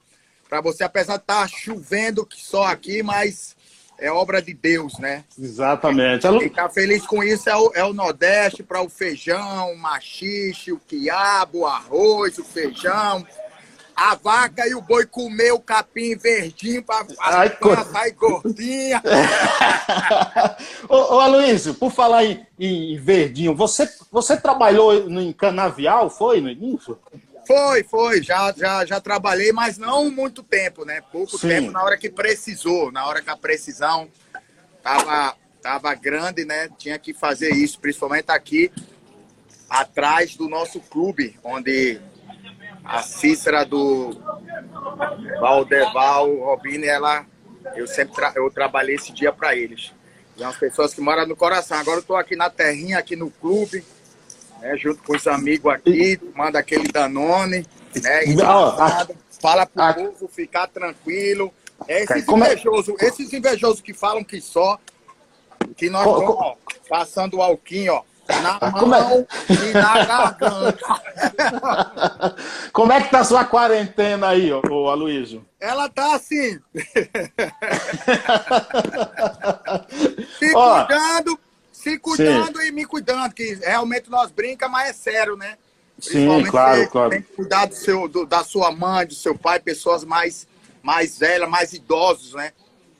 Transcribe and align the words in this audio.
para 0.48 0.60
você, 0.60 0.84
apesar 0.84 1.16
de 1.16 1.22
estar 1.22 1.40
tá 1.40 1.48
chovendo 1.48 2.28
só 2.30 2.64
aqui, 2.64 3.02
mas 3.02 3.56
é 3.98 4.12
obra 4.12 4.42
de 4.42 4.52
Deus, 4.52 4.98
né? 4.98 5.24
Exatamente. 5.38 6.28
Ficar 6.40 6.68
feliz 6.68 7.06
com 7.06 7.24
isso 7.24 7.48
é 7.48 7.56
o, 7.56 7.72
é 7.74 7.82
o 7.82 7.94
Nordeste 7.94 8.62
para 8.62 8.82
o 8.82 8.88
feijão, 8.90 9.72
o 9.72 9.78
machixe, 9.78 10.70
o 10.70 10.78
quiabo, 10.78 11.60
o 11.60 11.66
arroz, 11.66 12.36
o 12.36 12.44
feijão, 12.44 13.26
a 13.94 14.14
vaca 14.14 14.66
e 14.66 14.74
o 14.74 14.80
boi 14.80 15.06
comer 15.06 15.52
o 15.52 15.60
capim 15.60 16.16
verdinho 16.16 16.82
para 16.82 17.06
sair 17.84 18.12
gordinha. 18.12 19.02
ô, 20.88 20.96
ô 20.96 21.20
Aloysio, 21.20 21.74
por 21.74 21.92
falar 21.92 22.24
em, 22.24 22.46
em, 22.58 22.98
verdinho, 22.98 23.54
você, 23.54 23.88
você 24.10 24.36
trabalhou 24.36 25.08
em 25.08 25.32
canavial, 25.32 26.10
foi 26.10 26.40
no 26.40 26.50
início? 26.50 26.98
Foi, 27.46 27.82
foi. 27.82 28.22
Já, 28.22 28.52
já, 28.56 28.84
já 28.84 29.00
trabalhei, 29.00 29.52
mas 29.52 29.78
não 29.78 30.10
muito 30.10 30.42
tempo, 30.42 30.84
né? 30.84 31.02
Pouco 31.12 31.38
Sim. 31.38 31.48
tempo 31.48 31.70
na 31.70 31.82
hora 31.82 31.98
que 31.98 32.08
precisou, 32.08 32.92
na 32.92 33.06
hora 33.06 33.20
que 33.20 33.30
a 33.30 33.36
precisão 33.36 34.08
tava, 34.82 35.36
tava 35.60 35.94
grande, 35.94 36.44
né? 36.44 36.68
Tinha 36.78 36.98
que 36.98 37.12
fazer 37.12 37.52
isso, 37.54 37.78
principalmente 37.80 38.30
aqui 38.30 38.70
atrás 39.68 40.36
do 40.36 40.48
nosso 40.48 40.80
clube, 40.80 41.38
onde 41.42 41.98
a 42.84 43.02
Cícera 43.02 43.64
do 43.64 44.10
Valdeval, 45.40 46.34
Robine, 46.40 46.86
ela, 46.86 47.24
eu 47.74 47.86
sempre 47.86 48.14
tra 48.14 48.32
eu 48.36 48.50
trabalhei 48.50 48.96
esse 48.96 49.12
dia 49.12 49.32
para 49.32 49.56
eles. 49.56 49.92
E 50.36 50.42
umas 50.42 50.56
pessoas 50.56 50.94
que 50.94 51.00
moram 51.00 51.26
no 51.26 51.36
coração. 51.36 51.78
Agora 51.78 51.98
eu 51.98 52.00
estou 52.00 52.16
aqui 52.16 52.34
na 52.34 52.50
terrinha, 52.50 52.98
aqui 52.98 53.14
no 53.14 53.30
clube, 53.30 53.84
né, 54.60 54.76
junto 54.76 55.02
com 55.02 55.14
os 55.14 55.26
amigos 55.26 55.72
aqui, 55.72 56.18
manda 56.34 56.58
aquele 56.58 56.88
Danone, 56.88 57.66
né? 58.02 58.20
Fala 59.40 59.66
pro 59.66 59.82
o 59.82 59.94
povo 59.94 60.28
ficar 60.28 60.68
tranquilo. 60.68 61.52
É 61.88 62.04
esses 62.04 62.28
é? 62.28 62.32
invejosos, 62.32 62.94
esses 63.00 63.32
invejosos 63.32 63.80
que 63.80 63.92
falam 63.92 64.22
que 64.22 64.40
só, 64.40 64.78
que 65.76 65.90
nós 65.90 66.06
estamos 66.06 66.56
passando 66.88 67.38
o 67.38 67.42
alquinho, 67.42 67.94
ó 67.94 68.11
na 68.40 68.58
ah, 68.60 68.72
Como 68.72 68.94
é? 68.94 69.00
mão 69.00 69.26
é? 69.48 69.52
e 69.52 69.72
na 69.72 70.04
garganta. 70.38 70.78
Como 72.72 72.92
é 72.92 73.02
que 73.02 73.10
tá 73.10 73.20
a 73.20 73.24
sua 73.24 73.44
quarentena 73.44 74.28
aí, 74.28 74.52
ô, 74.52 74.88
Aloysio? 74.88 75.44
Ela 75.60 75.88
tá 75.88 76.14
assim. 76.14 76.58
se 80.38 80.54
Ó, 80.54 80.84
cuidando, 80.86 81.38
se 81.72 81.98
cuidando 81.98 82.60
sim. 82.60 82.68
e 82.68 82.72
me 82.72 82.84
cuidando, 82.84 83.32
que 83.32 83.54
realmente 83.54 84.10
nós 84.10 84.30
brinca, 84.30 84.68
mas 84.68 84.90
é 84.90 84.92
sério, 84.92 85.36
né? 85.36 85.56
Sim, 85.98 86.44
claro, 86.44 86.88
claro. 86.88 87.10
Tem 87.10 87.22
que 87.22 87.32
cuidar 87.32 87.66
do 87.66 87.74
seu, 87.74 88.08
do, 88.08 88.26
da 88.26 88.42
sua 88.42 88.72
mãe, 88.72 89.06
do 89.06 89.14
seu 89.14 89.38
pai, 89.38 89.60
pessoas 89.60 90.04
mais, 90.04 90.48
mais 90.82 91.18
velhas, 91.18 91.48
mais 91.48 91.72
idosos, 91.72 92.34
né? 92.34 92.52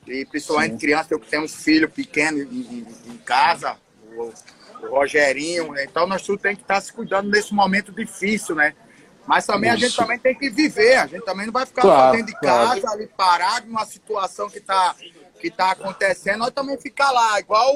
E 0.07 0.25
principalmente 0.25 0.77
crianças, 0.77 1.11
eu 1.11 1.19
que 1.19 1.27
tenho 1.29 1.43
um 1.43 1.47
filho 1.47 1.89
pequeno 1.89 2.39
em, 2.39 2.85
em, 3.07 3.17
casa, 3.25 3.77
Rogerinho. 4.89 5.71
Né? 5.71 5.85
Então 5.85 6.07
nós 6.07 6.21
tudo 6.21 6.39
tem 6.39 6.55
que 6.55 6.61
estar 6.61 6.81
se 6.81 6.91
cuidando 6.91 7.29
nesse 7.29 7.53
momento 7.53 7.91
difícil, 7.91 8.55
né? 8.55 8.73
Mas 9.25 9.45
também 9.45 9.69
Isso. 9.69 9.77
a 9.77 9.87
gente 9.87 9.97
também 9.97 10.19
tem 10.19 10.35
que 10.35 10.49
viver, 10.49 10.95
a 10.95 11.07
gente 11.07 11.23
também 11.23 11.45
não 11.45 11.53
vai 11.53 11.65
ficar 11.65 11.81
claro, 11.81 12.17
dentro 12.17 12.33
de 12.33 12.39
casa, 12.39 12.81
claro. 12.81 12.97
ali 12.97 13.07
parado 13.07 13.67
numa 13.67 13.85
situação 13.85 14.49
que 14.49 14.57
está 14.57 14.95
que 15.39 15.51
tá 15.51 15.71
acontecendo, 15.71 16.39
nós 16.39 16.51
também 16.51 16.77
ficar 16.77 17.11
lá, 17.11 17.39
igual 17.39 17.73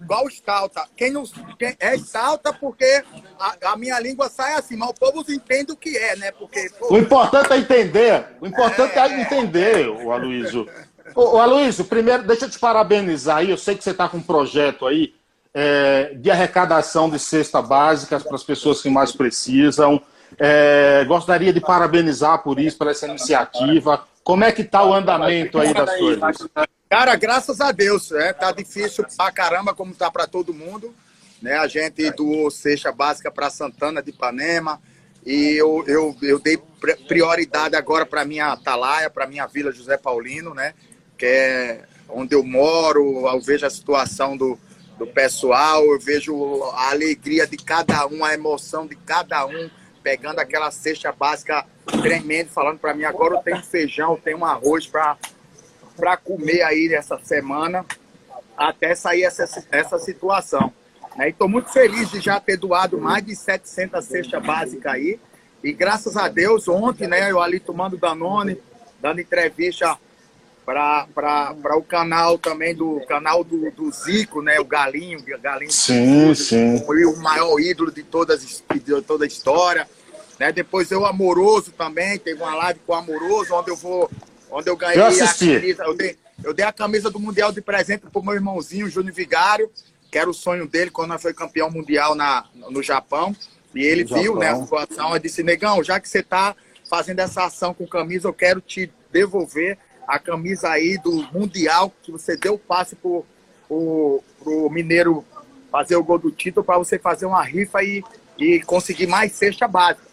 igual 0.00 0.24
o 0.24 0.28
Stalta. 0.28 0.86
Quem 0.96 1.10
não 1.10 1.24
quem 1.58 1.76
é 1.80 1.94
Stalta 1.96 2.52
porque 2.52 3.02
a, 3.38 3.72
a, 3.72 3.76
minha 3.76 3.98
língua 3.98 4.28
sai 4.28 4.54
assim, 4.54 4.76
mas 4.76 4.90
o 4.90 4.94
povo 4.94 5.24
entende 5.28 5.72
o 5.72 5.76
que 5.76 5.96
é, 5.96 6.16
né? 6.16 6.32
Porque 6.32 6.70
pô, 6.78 6.94
o 6.94 6.98
importante 6.98 7.52
é 7.52 7.56
entender. 7.58 8.26
O 8.40 8.46
importante 8.46 8.98
é, 8.98 9.06
é 9.06 9.20
entender, 9.20 9.88
o 9.88 10.12
Aloysio. 10.12 10.68
Ô, 11.14 11.38
Aloysio, 11.38 11.84
primeiro, 11.84 12.22
deixa 12.24 12.46
eu 12.46 12.50
te 12.50 12.58
parabenizar 12.58 13.38
aí. 13.38 13.50
Eu 13.50 13.58
sei 13.58 13.76
que 13.76 13.84
você 13.84 13.90
está 13.90 14.08
com 14.08 14.18
um 14.18 14.22
projeto 14.22 14.86
aí 14.86 15.14
é, 15.54 16.14
de 16.16 16.30
arrecadação 16.30 17.08
de 17.08 17.18
cesta 17.18 17.62
básicas 17.62 18.24
para 18.24 18.34
as 18.34 18.42
pessoas 18.42 18.82
que 18.82 18.90
mais 18.90 19.12
precisam. 19.12 20.02
É, 20.36 21.04
gostaria 21.06 21.52
de 21.52 21.60
parabenizar 21.60 22.42
por 22.42 22.58
isso, 22.58 22.76
por 22.76 22.88
essa 22.88 23.06
iniciativa. 23.06 24.04
Como 24.24 24.42
é 24.42 24.50
que 24.50 24.62
está 24.62 24.84
o 24.84 24.92
andamento 24.92 25.60
aí 25.60 25.72
das 25.72 25.96
coisas? 25.96 26.48
Cara, 26.88 27.14
graças 27.14 27.60
a 27.60 27.70
Deus, 27.70 28.10
é, 28.10 28.32
tá 28.32 28.50
difícil 28.50 29.04
pra 29.16 29.30
caramba, 29.30 29.72
como 29.72 29.94
tá 29.94 30.10
para 30.10 30.26
todo 30.26 30.52
mundo. 30.52 30.92
Né? 31.40 31.56
A 31.56 31.68
gente 31.68 32.10
doou 32.10 32.50
cesta 32.50 32.90
básica 32.90 33.30
para 33.30 33.50
Santana 33.50 34.02
de 34.02 34.10
Ipanema 34.10 34.80
e 35.24 35.54
eu, 35.56 35.84
eu, 35.86 36.16
eu 36.22 36.38
dei 36.38 36.58
prioridade 37.06 37.76
agora 37.76 38.04
para 38.04 38.24
minha 38.24 38.52
Atalaia, 38.52 39.08
para 39.08 39.26
minha 39.26 39.46
Vila 39.46 39.70
José 39.72 39.96
Paulino, 39.96 40.52
né? 40.52 40.74
Que 41.16 41.26
é 41.26 41.84
onde 42.08 42.34
eu 42.34 42.42
moro, 42.42 43.26
eu 43.26 43.40
vejo 43.40 43.66
a 43.66 43.70
situação 43.70 44.36
do, 44.36 44.58
do 44.98 45.06
pessoal, 45.06 45.84
eu 45.84 45.98
vejo 45.98 46.62
a 46.74 46.90
alegria 46.90 47.46
de 47.46 47.56
cada 47.56 48.06
um, 48.06 48.24
a 48.24 48.32
emoção 48.32 48.86
de 48.86 48.94
cada 48.94 49.44
um, 49.46 49.70
pegando 50.02 50.38
aquela 50.38 50.70
cesta 50.70 51.10
básica 51.10 51.66
tremendo, 52.00 52.48
falando 52.48 52.78
para 52.78 52.94
mim, 52.94 53.04
agora 53.04 53.34
eu 53.34 53.42
tenho 53.42 53.62
feijão, 53.62 54.12
eu 54.12 54.20
tenho 54.22 54.44
arroz 54.44 54.86
para 54.86 56.16
comer 56.18 56.62
aí 56.62 56.88
nessa 56.88 57.18
semana, 57.18 57.84
até 58.56 58.94
sair 58.94 59.24
essa, 59.24 59.66
essa 59.70 59.98
situação. 59.98 60.72
Né? 61.16 61.26
E 61.26 61.30
estou 61.30 61.48
muito 61.48 61.72
feliz 61.72 62.10
de 62.10 62.20
já 62.20 62.38
ter 62.38 62.56
doado 62.56 62.98
mais 62.98 63.24
de 63.24 63.34
700 63.34 64.04
cestas 64.04 64.42
básicas 64.42 64.92
aí, 64.92 65.18
e 65.62 65.72
graças 65.72 66.16
a 66.16 66.28
Deus, 66.28 66.68
ontem, 66.68 67.08
né, 67.08 67.30
eu 67.30 67.40
ali 67.40 67.58
tomando 67.58 67.96
Danone, 67.96 68.60
dando 69.00 69.20
entrevista 69.20 69.98
para 70.64 71.76
o 71.76 71.82
canal 71.82 72.38
também 72.38 72.74
do 72.74 73.00
canal 73.06 73.44
do, 73.44 73.70
do 73.70 73.90
Zico, 73.92 74.40
né? 74.40 74.58
O 74.58 74.64
Galinho, 74.64 75.22
Galinho 75.40 75.70
sim, 75.70 76.34
sim. 76.34 76.82
foi 76.86 77.04
o 77.04 77.16
maior 77.18 77.60
ídolo 77.60 77.92
de, 77.92 78.02
todas, 78.02 78.42
de 78.42 79.02
toda 79.02 79.24
a 79.24 79.26
história. 79.26 79.86
Né? 80.38 80.50
Depois 80.50 80.90
eu 80.90 81.04
Amoroso 81.04 81.70
também, 81.72 82.18
teve 82.18 82.42
uma 82.42 82.54
live 82.54 82.80
com 82.86 82.92
o 82.92 82.96
Amoroso, 82.96 83.54
onde 83.54 83.70
eu 83.70 83.76
vou, 83.76 84.10
onde 84.50 84.68
eu 84.68 84.76
ganhei 84.76 84.98
eu 84.98 85.06
a 85.06 85.10
camisa. 85.10 85.84
Eu 85.84 85.94
dei, 85.94 86.18
eu 86.42 86.54
dei 86.54 86.64
a 86.64 86.72
camisa 86.72 87.10
do 87.10 87.20
Mundial 87.20 87.52
de 87.52 87.60
presente 87.60 88.06
pro 88.10 88.22
meu 88.22 88.34
irmãozinho, 88.34 88.88
Júnior 88.88 89.14
Vigário, 89.14 89.70
que 90.10 90.18
era 90.18 90.28
o 90.28 90.34
sonho 90.34 90.66
dele 90.66 90.90
quando 90.90 91.10
nós 91.10 91.22
foi 91.22 91.34
campeão 91.34 91.70
mundial 91.70 92.14
na, 92.14 92.46
no 92.70 92.82
Japão. 92.82 93.36
E 93.74 93.82
ele 93.84 94.04
no 94.04 94.16
viu 94.16 94.36
né, 94.36 94.50
a 94.50 94.56
situação 94.56 95.16
e 95.16 95.20
disse, 95.20 95.42
negão, 95.42 95.82
já 95.82 96.00
que 96.00 96.08
você 96.08 96.20
está 96.20 96.54
fazendo 96.88 97.18
essa 97.18 97.44
ação 97.44 97.74
com 97.74 97.86
camisa, 97.86 98.28
eu 98.28 98.32
quero 98.32 98.60
te 98.60 98.90
devolver 99.12 99.78
a 100.06 100.18
camisa 100.18 100.70
aí 100.70 100.98
do 100.98 101.12
Mundial, 101.32 101.92
que 102.02 102.12
você 102.12 102.36
deu 102.36 102.58
passe 102.58 102.96
pro, 102.96 103.24
pro, 103.68 104.22
pro 104.42 104.70
Mineiro 104.70 105.24
fazer 105.70 105.96
o 105.96 106.04
gol 106.04 106.18
do 106.18 106.30
título 106.30 106.64
para 106.64 106.78
você 106.78 106.98
fazer 106.98 107.26
uma 107.26 107.42
rifa 107.42 107.82
e, 107.82 108.02
e 108.38 108.60
conseguir 108.62 109.06
mais 109.06 109.32
cesta 109.32 109.66
básica. 109.66 110.06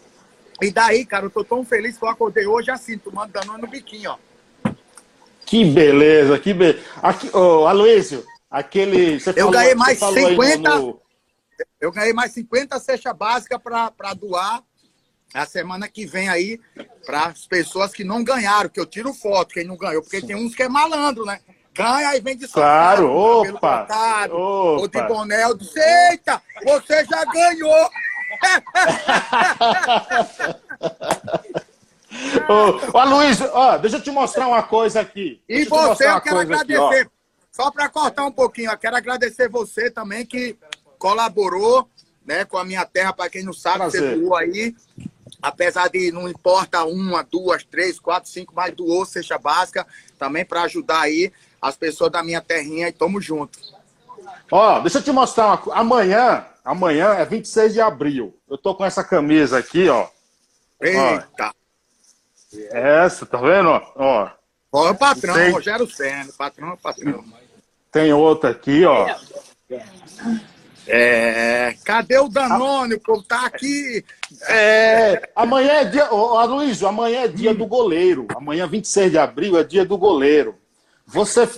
E 0.60 0.70
daí, 0.70 1.04
cara, 1.04 1.26
eu 1.26 1.30
tô 1.30 1.44
tão 1.44 1.64
feliz 1.64 1.96
que 1.96 2.04
eu 2.04 2.08
acordei 2.08 2.46
hoje 2.46 2.70
assim, 2.70 2.98
tomando 2.98 3.32
Danone 3.32 3.62
no 3.62 3.68
biquinho, 3.68 4.10
ó. 4.10 4.72
Que 5.44 5.64
beleza, 5.64 6.38
que 6.38 6.54
beleza. 6.54 6.80
Aqui, 7.02 7.30
oh, 7.34 7.66
Aloysio, 7.66 8.24
aquele. 8.50 9.14
eu 9.14 9.20
falou, 9.20 9.50
ganhei 9.50 9.74
mais 9.74 9.98
50. 9.98 10.78
No... 10.78 11.00
Eu 11.80 11.92
ganhei 11.92 12.12
mais 12.12 12.32
50 12.32 12.78
cesta 12.78 13.12
básica 13.12 13.58
para 13.58 14.14
doar 14.14 14.62
a 15.34 15.46
semana 15.46 15.88
que 15.88 16.04
vem 16.04 16.28
aí 16.28 16.60
para 17.04 17.26
as 17.26 17.46
pessoas 17.46 17.92
que 17.92 18.04
não 18.04 18.22
ganharam, 18.22 18.68
que 18.68 18.78
eu 18.78 18.86
tiro 18.86 19.12
foto, 19.14 19.54
quem 19.54 19.64
não 19.64 19.76
ganhou, 19.76 20.02
porque 20.02 20.20
Sim. 20.20 20.26
tem 20.26 20.36
uns 20.36 20.54
que 20.54 20.62
é 20.62 20.68
malandro, 20.68 21.24
né? 21.24 21.40
Ganha 21.74 22.14
e 22.14 22.20
vem 22.20 22.36
de 22.36 22.46
Claro, 22.48 23.10
opa, 23.10 23.78
cortado, 23.78 24.34
opa. 24.34 24.82
Ou 24.82 24.88
de 24.88 25.02
boné, 25.02 25.44
eu 25.44 25.56
disse, 25.56 25.80
eita, 26.10 26.42
você 26.64 27.02
já 27.04 27.24
ganhou! 27.24 27.90
ô, 32.48 32.98
ô 32.98 33.04
Luiz, 33.04 33.40
ó, 33.40 33.78
deixa 33.78 33.96
eu 33.96 34.02
te 34.02 34.10
mostrar 34.10 34.48
uma 34.48 34.62
coisa 34.62 35.00
aqui. 35.00 35.40
E 35.48 35.56
deixa 35.56 35.70
você, 35.70 36.06
eu, 36.06 36.10
eu 36.10 36.20
quero 36.20 36.40
agradecer, 36.40 37.00
aqui, 37.00 37.10
só 37.50 37.70
para 37.70 37.88
cortar 37.88 38.26
um 38.26 38.32
pouquinho, 38.32 38.70
eu 38.70 38.78
quero 38.78 38.96
agradecer 38.96 39.48
você 39.48 39.90
também 39.90 40.26
que 40.26 40.58
colaborou 40.98 41.88
né, 42.24 42.44
com 42.44 42.56
a 42.56 42.64
minha 42.64 42.84
terra, 42.84 43.12
para 43.12 43.30
quem 43.30 43.42
não 43.42 43.52
sabe, 43.52 43.78
Prazer. 43.78 44.00
você 44.00 44.16
doou 44.16 44.36
aí. 44.36 44.74
Apesar 45.42 45.88
de 45.88 46.12
não 46.12 46.28
importa 46.28 46.84
uma, 46.84 47.24
duas, 47.24 47.64
três, 47.64 47.98
quatro, 47.98 48.30
cinco, 48.30 48.54
mas 48.54 48.72
doou 48.72 49.04
cesta 49.04 49.36
básica 49.36 49.84
também 50.16 50.44
para 50.44 50.62
ajudar 50.62 51.00
aí 51.00 51.32
as 51.60 51.76
pessoas 51.76 52.12
da 52.12 52.22
minha 52.22 52.40
terrinha 52.40 52.88
e 52.88 52.92
tamo 52.92 53.20
junto. 53.20 53.58
Ó, 54.50 54.78
deixa 54.80 54.98
eu 54.98 55.02
te 55.02 55.10
mostrar 55.10 55.46
uma 55.46 55.58
coisa. 55.58 55.80
Amanhã, 55.80 56.46
amanhã 56.64 57.14
é 57.14 57.24
26 57.24 57.72
de 57.72 57.80
abril. 57.80 58.38
Eu 58.48 58.56
tô 58.56 58.74
com 58.74 58.84
essa 58.84 59.02
camisa 59.02 59.58
aqui, 59.58 59.88
ó. 59.88 60.06
Eita! 60.80 61.50
Ó. 61.50 61.62
Essa, 62.70 63.26
tá 63.26 63.38
vendo? 63.38 63.68
Ó. 63.68 64.30
Ó, 64.70 64.90
o 64.90 64.94
patrão, 64.94 65.34
Tem... 65.34 65.50
Rogério 65.50 65.90
Senna. 65.90 66.32
Patrão 66.36 66.72
é 66.72 66.76
patrão. 66.76 67.24
Tem 67.90 68.12
outra 68.12 68.50
aqui, 68.50 68.84
ó. 68.84 69.06
É, 69.06 69.84
cadê 71.84 72.18
o 72.18 72.28
Danone? 72.28 72.94
O 72.94 73.00
povo 73.00 73.22
tá 73.22 73.46
aqui. 73.46 74.04
É, 74.48 75.30
amanhã 75.34 75.72
é 75.72 75.84
dia. 75.84 76.12
Ô, 76.12 76.36
Aloysio, 76.38 76.88
amanhã 76.88 77.22
é 77.22 77.28
dia 77.28 77.54
do 77.54 77.66
goleiro. 77.66 78.26
Amanhã, 78.34 78.66
26 78.66 79.12
de 79.12 79.18
abril, 79.18 79.58
é 79.58 79.64
dia 79.64 79.84
do 79.84 79.96
goleiro. 79.96 80.54
Você, 81.06 81.48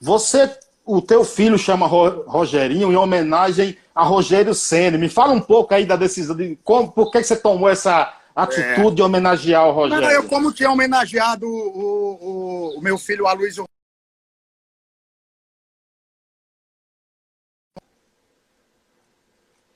você 0.00 0.50
o 0.84 1.00
teu 1.00 1.24
filho 1.24 1.56
chama 1.56 1.86
Rogerinho 1.86 2.90
em 2.90 2.96
homenagem 2.96 3.76
a 3.94 4.02
Rogério 4.02 4.54
Senna. 4.54 4.98
Me 4.98 5.08
fala 5.08 5.32
um 5.32 5.40
pouco 5.40 5.72
aí 5.72 5.84
da 5.84 5.96
decisão, 5.96 6.36
de 6.36 6.58
como, 6.64 6.90
por 6.90 7.10
que 7.10 7.22
você 7.22 7.36
tomou 7.36 7.68
essa 7.68 8.12
atitude 8.34 8.92
é. 8.92 8.94
de 8.94 9.02
homenagear 9.02 9.68
o 9.68 9.72
Rogério? 9.72 10.04
Não, 10.04 10.10
eu 10.10 10.24
como 10.24 10.52
tinha 10.52 10.70
homenageado 10.70 11.46
o, 11.46 12.72
o, 12.74 12.78
o 12.78 12.82
meu 12.82 12.98
filho 12.98 13.26
Aloysio 13.26 13.69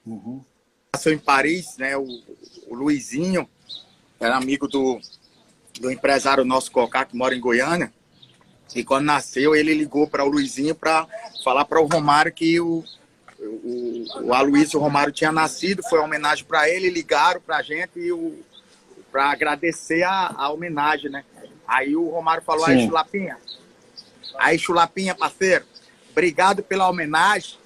Uhum. 0.07 0.43
Nasceu 0.93 1.13
em 1.13 1.19
Paris, 1.19 1.77
né? 1.77 1.97
O, 1.97 2.07
o 2.69 2.75
Luizinho 2.75 3.49
era 4.21 4.37
amigo 4.37 4.69
do, 4.69 5.01
do 5.81 5.91
empresário 5.91 6.45
nosso 6.45 6.71
Cocá, 6.71 7.05
que 7.05 7.17
mora 7.17 7.35
em 7.35 7.41
Goiânia. 7.41 7.93
E 8.75 8.83
quando 8.83 9.05
nasceu, 9.05 9.55
ele 9.55 9.75
ligou 9.75 10.09
para 10.09 10.25
o 10.25 10.29
Luizinho 10.29 10.75
para 10.75 11.07
falar 11.45 11.65
para 11.65 11.81
o 11.81 11.87
Romário 11.87 12.33
que 12.33 12.61
o, 12.61 12.85
o, 13.39 14.05
o 14.23 14.35
Aloysio 14.35 14.81
Romário 14.81 15.13
tinha 15.13 15.31
nascido, 15.31 15.83
foi 15.83 15.99
uma 15.99 16.07
homenagem 16.07 16.45
para 16.45 16.69
ele, 16.69 16.91
ligaram 16.91 17.41
para 17.41 17.59
a 17.59 17.63
gente 17.63 17.99
e 17.99 18.45
para 19.13 19.31
agradecer 19.31 20.03
a, 20.03 20.35
a, 20.37 20.51
homenagem, 20.51 21.11
né? 21.11 21.25
Aí 21.67 21.95
o 21.95 22.09
Romário 22.09 22.43
falou, 22.43 22.65
Sim. 22.67 22.73
aí 22.73 22.87
Chulapinha, 22.87 23.39
aí 24.37 24.59
Chulapinha, 24.59 25.15
parceiro, 25.15 25.65
obrigado 26.11 26.63
pela 26.63 26.89
homenagem, 26.89 27.57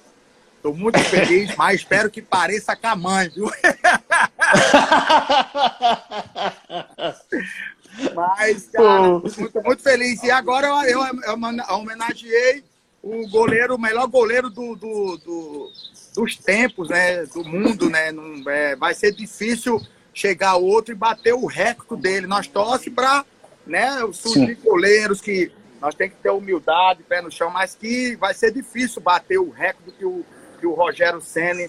Estou 0.59 0.75
muito 0.75 0.99
feliz, 0.99 1.55
mas 1.55 1.79
espero 1.79 2.11
que 2.11 2.21
pareça 2.21 2.75
com 2.75 2.87
a 2.87 2.95
mãe, 2.95 3.29
viu? 3.29 3.49
mas, 8.13 8.67
cara, 8.67 9.19
muito, 9.19 9.63
muito 9.63 9.81
feliz. 9.81 10.21
E 10.21 10.29
agora 10.29 10.67
eu, 10.85 11.01
eu, 11.01 11.37
homenageei 11.69 12.61
o 13.01 13.25
goleiro, 13.29 13.75
o 13.75 13.79
melhor 13.79 14.05
goleiro 14.07 14.49
do, 14.49 14.75
do, 14.75 15.17
do, 15.19 15.71
dos 16.13 16.35
tempos, 16.35 16.89
né? 16.89 17.25
Do 17.27 17.45
mundo, 17.45 17.89
né? 17.89 18.11
Não, 18.11 18.43
é, 18.51 18.75
vai 18.75 18.93
ser 18.93 19.13
difícil 19.13 19.81
chegar 20.13 20.57
outro 20.57 20.93
e 20.93 20.97
bater 20.97 21.33
o 21.33 21.45
recorde 21.45 22.03
dele. 22.03 22.27
Nós 22.27 22.47
torce 22.47 22.89
para 22.89 23.23
né, 23.65 23.91
surgir 24.11 24.55
goleiros 24.55 25.21
que 25.21 25.53
nós 25.79 25.95
temos 25.95 26.15
que 26.15 26.21
ter 26.21 26.31
humildade, 26.31 27.01
pé 27.03 27.21
no 27.21 27.31
chão, 27.31 27.49
mas 27.49 27.75
que 27.75 28.17
vai 28.17 28.33
ser 28.33 28.51
difícil 28.51 29.01
bater 29.01 29.39
o 29.39 29.49
recorde 29.49 29.93
que 29.97 30.03
o 30.03 30.25
que 30.59 30.67
o 30.67 30.73
Rogério 30.73 31.21
Senna 31.21 31.67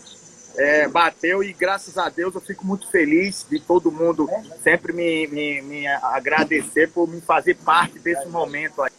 é, 0.57 0.89
bateu 0.89 1.43
e 1.43 1.53
graças 1.53 1.97
a 1.97 2.09
Deus 2.09 2.35
eu 2.35 2.41
fico 2.41 2.67
muito 2.67 2.91
feliz 2.91 3.47
de 3.49 3.61
todo 3.61 3.93
mundo 3.93 4.29
sempre 4.63 4.93
me, 4.93 5.27
me, 5.29 5.63
me 5.63 5.87
agradecer 5.87 6.91
por 6.91 7.09
me 7.09 7.21
fazer 7.21 7.57
parte 7.57 7.99
desse 7.99 8.27
momento 8.29 8.83
aí, 8.83 8.91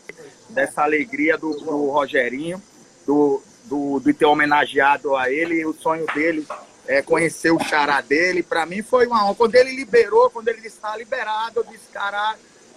dessa 0.50 0.82
alegria 0.84 1.38
do, 1.38 1.52
do 1.52 1.90
Rogerinho, 1.90 2.62
do, 3.06 3.42
do, 3.66 4.02
ter 4.14 4.26
homenageado 4.26 5.16
a 5.16 5.30
ele, 5.30 5.66
o 5.66 5.74
sonho 5.74 6.06
dele 6.14 6.46
é 6.88 7.02
conhecer 7.02 7.52
o 7.52 7.60
xará 7.60 8.02
dele, 8.02 8.44
para 8.44 8.66
mim 8.66 8.82
foi 8.82 9.08
uma 9.08 9.24
honra. 9.26 9.36
Quando 9.36 9.56
ele 9.56 9.76
liberou, 9.76 10.30
quando 10.30 10.48
ele 10.48 10.62
disse, 10.62 10.76
está 10.76 10.96
liberado, 10.98 11.60
eu 11.60 11.64
disse, 11.64 11.88
cara, 11.92 12.36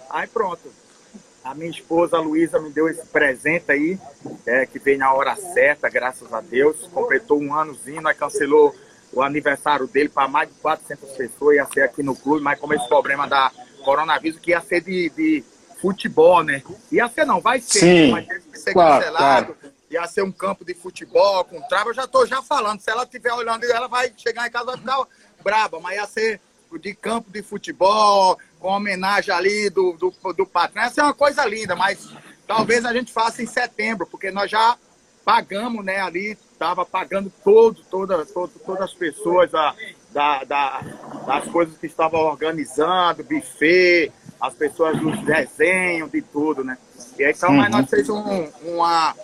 aí 0.09 0.27
pronto, 0.27 0.71
a 1.45 1.53
minha 1.53 1.69
esposa 1.69 2.17
Luísa 2.17 2.59
me 2.59 2.71
deu 2.71 2.89
esse 2.89 3.05
presente 3.05 3.71
aí, 3.71 3.99
é, 4.47 4.65
que 4.65 4.79
veio 4.79 4.97
na 4.97 5.13
hora 5.13 5.35
certa, 5.35 5.87
graças 5.87 6.33
a 6.33 6.41
Deus. 6.41 6.87
Completou 6.87 7.39
um 7.39 7.53
anozinho, 7.53 8.01
nós 8.01 8.17
cancelou 8.17 8.75
o 9.13 9.21
aniversário 9.21 9.85
dele 9.85 10.09
para 10.09 10.27
mais 10.27 10.49
de 10.49 10.55
400 10.55 11.11
pessoas, 11.11 11.57
ia 11.57 11.65
ser 11.67 11.83
aqui 11.83 12.01
no 12.01 12.15
clube, 12.15 12.43
mas 12.43 12.59
como 12.59 12.73
esse 12.73 12.87
problema 12.89 13.27
da 13.27 13.51
coronavírus, 13.83 14.39
que 14.39 14.51
ia 14.51 14.59
ser 14.59 14.81
de, 14.81 15.11
de 15.11 15.43
futebol, 15.79 16.43
né? 16.43 16.63
Ia 16.91 17.07
ser 17.07 17.25
não, 17.25 17.39
vai 17.39 17.61
ser, 17.61 17.79
Sim, 17.79 18.11
mas 18.11 18.25
teve 18.25 18.49
que 18.51 18.57
ser 18.57 18.73
claro, 18.73 19.03
cancelado. 19.03 19.53
Claro. 19.53 19.75
Ia 19.91 20.07
ser 20.07 20.23
um 20.23 20.31
campo 20.31 20.65
de 20.65 20.73
futebol 20.73 21.45
com 21.45 21.61
trava, 21.67 21.91
eu 21.91 21.93
já 21.93 22.07
tô 22.07 22.25
já 22.25 22.41
falando. 22.41 22.81
Se 22.81 22.89
ela 22.89 23.03
estiver 23.03 23.31
olhando, 23.31 23.63
ela 23.65 23.87
vai 23.87 24.11
chegar 24.17 24.47
em 24.47 24.51
casa 24.51 24.63
e 24.63 24.67
vai 24.67 24.77
ficar 24.77 25.07
braba, 25.43 25.79
mas 25.79 25.95
ia 25.95 26.07
ser 26.07 26.41
de 26.79 26.93
campo 26.93 27.31
de 27.31 27.41
futebol, 27.41 28.37
com 28.59 28.69
homenagem 28.69 29.33
ali 29.33 29.69
do, 29.69 29.93
do, 29.93 30.33
do 30.33 30.45
patrão. 30.45 30.83
Essa 30.83 31.01
é 31.01 31.03
uma 31.03 31.13
coisa 31.13 31.45
linda, 31.45 31.75
mas 31.75 32.09
talvez 32.47 32.85
a 32.85 32.93
gente 32.93 33.11
faça 33.11 33.41
em 33.41 33.47
setembro, 33.47 34.07
porque 34.07 34.31
nós 34.31 34.49
já 34.49 34.77
pagamos, 35.23 35.83
né, 35.83 35.99
ali, 35.99 36.37
estava 36.51 36.85
pagando 36.85 37.31
todo, 37.43 37.81
toda, 37.89 38.25
todo, 38.25 38.51
todas 38.63 38.83
as 38.83 38.93
pessoas 38.93 39.51
da, 39.51 39.75
da, 40.11 40.43
da, 40.43 40.81
das 41.25 41.47
coisas 41.47 41.77
que 41.77 41.87
estavam 41.87 42.21
organizando, 42.21 43.23
buffet, 43.23 44.11
as 44.39 44.53
pessoas 44.53 44.99
dos 44.99 45.19
desenhos, 45.23 46.11
de 46.11 46.21
tudo, 46.21 46.63
né? 46.63 46.77
E 47.17 47.23
aí, 47.23 47.33
então, 47.35 47.49
uhum. 47.49 47.57
mas 47.57 47.71
nós 47.71 47.89
fez 47.89 48.07
um, 48.07 48.49
uma, 48.63 49.15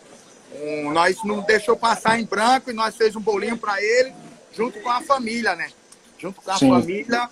um, 0.55 0.91
nós 0.91 1.23
não 1.23 1.41
deixou 1.41 1.77
passar 1.77 2.19
em 2.19 2.25
branco 2.25 2.71
e 2.71 2.73
nós 2.73 2.95
fez 2.95 3.15
um 3.15 3.21
bolinho 3.21 3.57
para 3.57 3.81
ele, 3.81 4.11
junto 4.53 4.79
com 4.81 4.89
a 4.89 5.01
família, 5.01 5.55
né? 5.55 5.69
Junto 6.21 6.41
com 6.41 6.51
a 6.51 6.57
Sim. 6.57 6.69
família, 6.69 7.29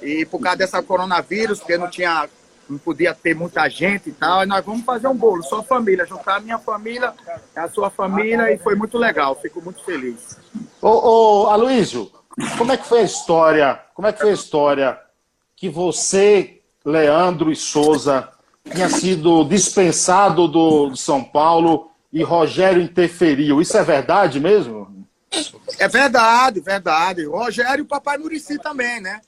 e 0.00 0.26
por 0.26 0.40
causa 0.40 0.58
dessa 0.58 0.82
coronavírus, 0.82 1.60
porque 1.60 1.78
não 1.78 1.88
tinha, 1.88 2.28
não 2.68 2.76
podia 2.76 3.14
ter 3.14 3.34
muita 3.34 3.68
gente 3.68 4.10
e 4.10 4.12
tal, 4.12 4.42
e 4.42 4.46
nós 4.46 4.64
vamos 4.64 4.84
fazer 4.84 5.06
um 5.06 5.14
bolo, 5.14 5.42
só 5.42 5.62
família, 5.62 6.04
juntar 6.04 6.36
a 6.36 6.40
minha 6.40 6.58
família, 6.58 7.12
a 7.54 7.68
sua 7.68 7.88
família, 7.88 8.52
e 8.52 8.58
foi 8.58 8.74
muito 8.74 8.98
legal, 8.98 9.38
fico 9.40 9.62
muito 9.62 9.84
feliz. 9.84 10.38
Ô, 10.80 11.44
ô 11.44 11.46
Aloysio, 11.50 12.10
como 12.58 12.72
é 12.72 12.76
que 12.76 12.86
foi 12.86 13.00
a 13.00 13.04
história, 13.04 13.80
como 13.94 14.08
é 14.08 14.12
que 14.12 14.20
foi 14.20 14.30
a 14.30 14.34
história 14.34 14.98
que 15.54 15.68
você, 15.68 16.60
Leandro 16.84 17.52
e 17.52 17.56
Souza, 17.56 18.28
tinha 18.70 18.88
sido 18.88 19.44
dispensado 19.44 20.48
do, 20.48 20.88
do 20.88 20.96
São 20.96 21.22
Paulo 21.22 21.90
e 22.12 22.22
Rogério 22.22 22.82
interferiu. 22.82 23.60
Isso 23.60 23.76
é 23.76 23.82
verdade 23.82 24.38
mesmo? 24.40 24.81
É 25.78 25.88
verdade, 25.88 26.60
verdade. 26.60 27.26
O 27.26 27.32
Rogério 27.32 27.82
e 27.82 27.82
o 27.82 27.86
papai 27.86 28.18
Murici 28.18 28.58
também, 28.58 29.00
né? 29.00 29.20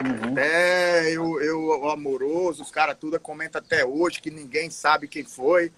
Uhum. 0.00 0.32
Até 0.32 1.10
eu, 1.10 1.40
eu, 1.42 1.60
o 1.82 1.90
Amoroso, 1.90 2.62
os 2.62 2.70
caras 2.70 2.96
tudo 2.98 3.18
comentam 3.20 3.60
até 3.60 3.84
hoje 3.84 4.20
que 4.20 4.30
ninguém 4.30 4.70
sabe 4.70 5.08
quem 5.08 5.24
foi. 5.24 5.72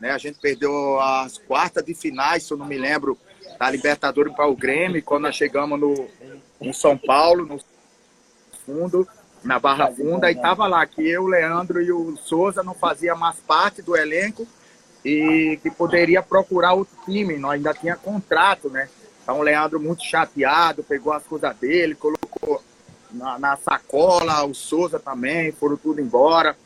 Né? 0.00 0.10
A 0.10 0.18
gente 0.18 0.38
perdeu 0.38 1.00
as 1.00 1.38
quartas 1.38 1.84
de 1.84 1.94
finais, 1.94 2.42
se 2.44 2.52
eu 2.52 2.56
não 2.56 2.66
me 2.66 2.78
lembro, 2.78 3.18
da 3.58 3.70
Libertadores 3.70 4.34
para 4.34 4.46
o 4.46 4.56
Grêmio, 4.56 5.02
quando 5.02 5.24
nós 5.24 5.34
chegamos 5.34 5.78
no, 5.78 6.08
em 6.60 6.72
São 6.72 6.96
Paulo, 6.96 7.46
no 7.46 7.60
fundo, 8.64 9.06
na 9.42 9.58
Barra 9.58 9.90
Funda, 9.92 10.30
e 10.30 10.34
tava 10.34 10.66
lá 10.66 10.84
que 10.86 11.06
eu, 11.06 11.24
o 11.24 11.28
Leandro 11.28 11.80
e 11.80 11.90
o 11.90 12.16
Souza 12.16 12.62
não 12.62 12.74
fazia 12.74 13.14
mais 13.14 13.36
parte 13.40 13.80
do 13.82 13.96
elenco 13.96 14.46
e 15.04 15.58
que 15.62 15.70
poderia 15.70 16.22
procurar 16.22 16.74
outro 16.74 16.96
time. 17.04 17.36
Nós 17.38 17.54
ainda 17.54 17.72
tinha 17.72 17.96
contrato, 17.96 18.68
né? 18.68 18.88
Então 19.28 19.40
o 19.40 19.42
Leandro 19.42 19.78
muito 19.78 20.02
chateado, 20.02 20.82
pegou 20.82 21.12
as 21.12 21.22
coisas 21.22 21.54
dele, 21.58 21.94
colocou 21.94 22.62
na, 23.10 23.38
na 23.38 23.56
sacola, 23.58 24.42
o 24.46 24.54
Souza 24.54 24.98
também, 24.98 25.52
foram 25.52 25.76
tudo 25.76 26.00
embora. 26.00 26.56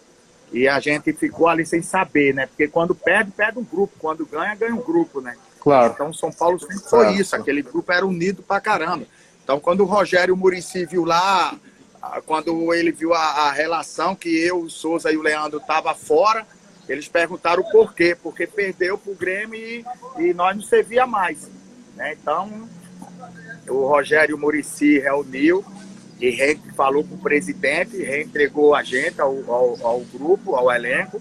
E 0.53 0.69
a 0.69 0.79
gente 0.79 1.13
ficou 1.13 1.49
ali 1.49 1.67
sem 1.67 1.83
saber, 1.83 2.33
né? 2.33 2.47
Porque 2.47 2.69
quando 2.69 2.95
perde, 2.95 3.33
perde 3.33 3.59
um 3.59 3.65
grupo. 3.65 3.95
Quando 3.99 4.25
ganha, 4.25 4.55
ganha 4.55 4.73
um 4.73 4.81
grupo, 4.81 5.21
né? 5.21 5.37
Claro. 5.59 5.93
Então 5.93 6.13
São 6.13 6.31
Paulo 6.31 6.61
sempre 6.61 6.79
foi 6.79 7.15
isso. 7.15 7.35
Aquele 7.35 7.63
grupo 7.63 7.91
era 7.91 8.07
unido 8.07 8.45
pra 8.45 8.61
caramba. 8.61 9.07
Então 9.43 9.59
quando 9.59 9.81
o 9.81 9.87
Rogério 9.87 10.37
Murici 10.37 10.87
viu 10.87 11.05
lá, 11.05 11.59
quando 12.27 12.73
ele 12.73 12.93
viu 12.93 13.13
a, 13.13 13.49
a, 13.49 13.51
relação 13.51 14.15
que 14.15 14.41
eu, 14.41 14.61
o 14.61 14.71
Souza 14.71 15.11
e 15.11 15.17
o 15.17 15.23
Leandro 15.23 15.59
tava 15.59 15.97
fora, 15.97 16.47
eles 16.89 17.09
perguntaram 17.09 17.61
o 17.61 17.71
porquê. 17.73 18.17
Porque 18.23 18.47
perdeu 18.47 18.97
pro 18.97 19.17
Grêmio 19.17 19.59
e, 19.59 19.85
e 20.21 20.33
nós 20.33 20.55
não 20.55 20.63
servia 20.63 21.09
mais. 21.09 21.51
Né? 21.97 22.17
Então 22.21 22.69
o 23.69 23.87
Rogério 23.87 24.37
Murici 24.39 24.99
reuniu 24.99 25.65
e 26.21 26.57
falou 26.77 27.05
com 27.05 27.17
o 27.17 27.19
presidente, 27.19 27.97
reentregou 27.97 28.75
a 28.75 28.83
gente 28.83 29.21
ao, 29.21 29.35
ao, 29.49 29.87
ao 29.87 30.01
grupo, 30.01 30.55
ao 30.55 30.71
elenco. 30.71 31.21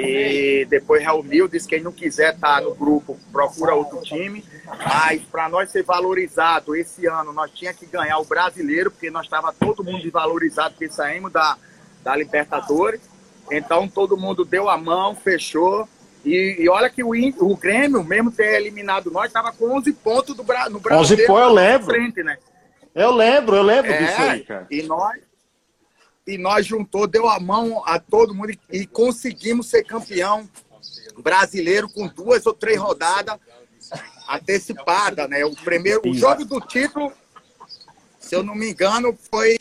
E 0.00 0.66
depois 0.68 1.00
reuniu, 1.00 1.46
disse 1.46 1.68
que 1.68 1.76
quem 1.76 1.84
não 1.84 1.92
quiser 1.92 2.34
estar 2.34 2.60
no 2.60 2.74
grupo, 2.74 3.16
procura 3.30 3.74
outro 3.74 4.02
time. 4.02 4.44
Mas 4.66 5.22
para 5.22 5.48
nós 5.48 5.70
ser 5.70 5.84
valorizado 5.84 6.74
esse 6.74 7.06
ano, 7.06 7.32
nós 7.32 7.52
tinha 7.52 7.72
que 7.72 7.86
ganhar 7.86 8.18
o 8.18 8.24
brasileiro, 8.24 8.90
porque 8.90 9.10
nós 9.10 9.24
estava 9.24 9.52
todo 9.52 9.84
mundo 9.84 10.02
desvalorizado, 10.02 10.70
porque 10.70 10.90
saímos 10.90 11.32
da, 11.32 11.56
da 12.02 12.16
Libertadores. 12.16 13.00
Então 13.50 13.88
todo 13.88 14.16
mundo 14.16 14.44
deu 14.44 14.68
a 14.68 14.76
mão, 14.76 15.14
fechou. 15.14 15.88
E, 16.26 16.56
e 16.58 16.68
olha 16.68 16.90
que 16.90 17.04
o, 17.04 17.10
o 17.10 17.56
Grêmio, 17.56 18.02
mesmo 18.02 18.32
ter 18.32 18.56
eliminado 18.60 19.12
nós, 19.12 19.26
estava 19.26 19.52
com 19.52 19.76
11 19.76 19.92
pontos 19.92 20.34
do, 20.34 20.42
no 20.42 20.80
Brasil. 20.80 21.16
11 21.16 21.26
pontos, 21.26 21.42
eu 21.42 21.52
lembro. 21.52 21.86
Frente, 21.86 22.22
né? 22.24 22.36
Eu 22.92 23.12
lembro, 23.12 23.54
eu 23.54 23.62
lembro 23.62 23.92
é, 23.92 23.98
disso 23.98 24.20
aí, 24.22 24.44
cara. 24.44 24.66
E 24.68 24.82
nós, 24.82 25.20
e 26.26 26.36
nós 26.36 26.66
juntou, 26.66 27.06
deu 27.06 27.28
a 27.28 27.38
mão 27.38 27.80
a 27.86 28.00
todo 28.00 28.34
mundo 28.34 28.50
e, 28.50 28.58
e 28.72 28.86
conseguimos 28.86 29.68
ser 29.68 29.84
campeão 29.84 30.48
brasileiro 31.18 31.88
com 31.88 32.08
duas 32.08 32.44
ou 32.44 32.52
três 32.52 32.78
rodadas 32.78 33.38
antecipadas, 34.28 35.30
né? 35.30 35.44
O 35.44 35.54
primeiro, 35.54 36.00
o 36.04 36.12
jogo 36.12 36.44
do 36.44 36.60
título, 36.60 37.12
se 38.18 38.34
eu 38.34 38.42
não 38.42 38.56
me 38.56 38.70
engano, 38.70 39.16
foi 39.30 39.56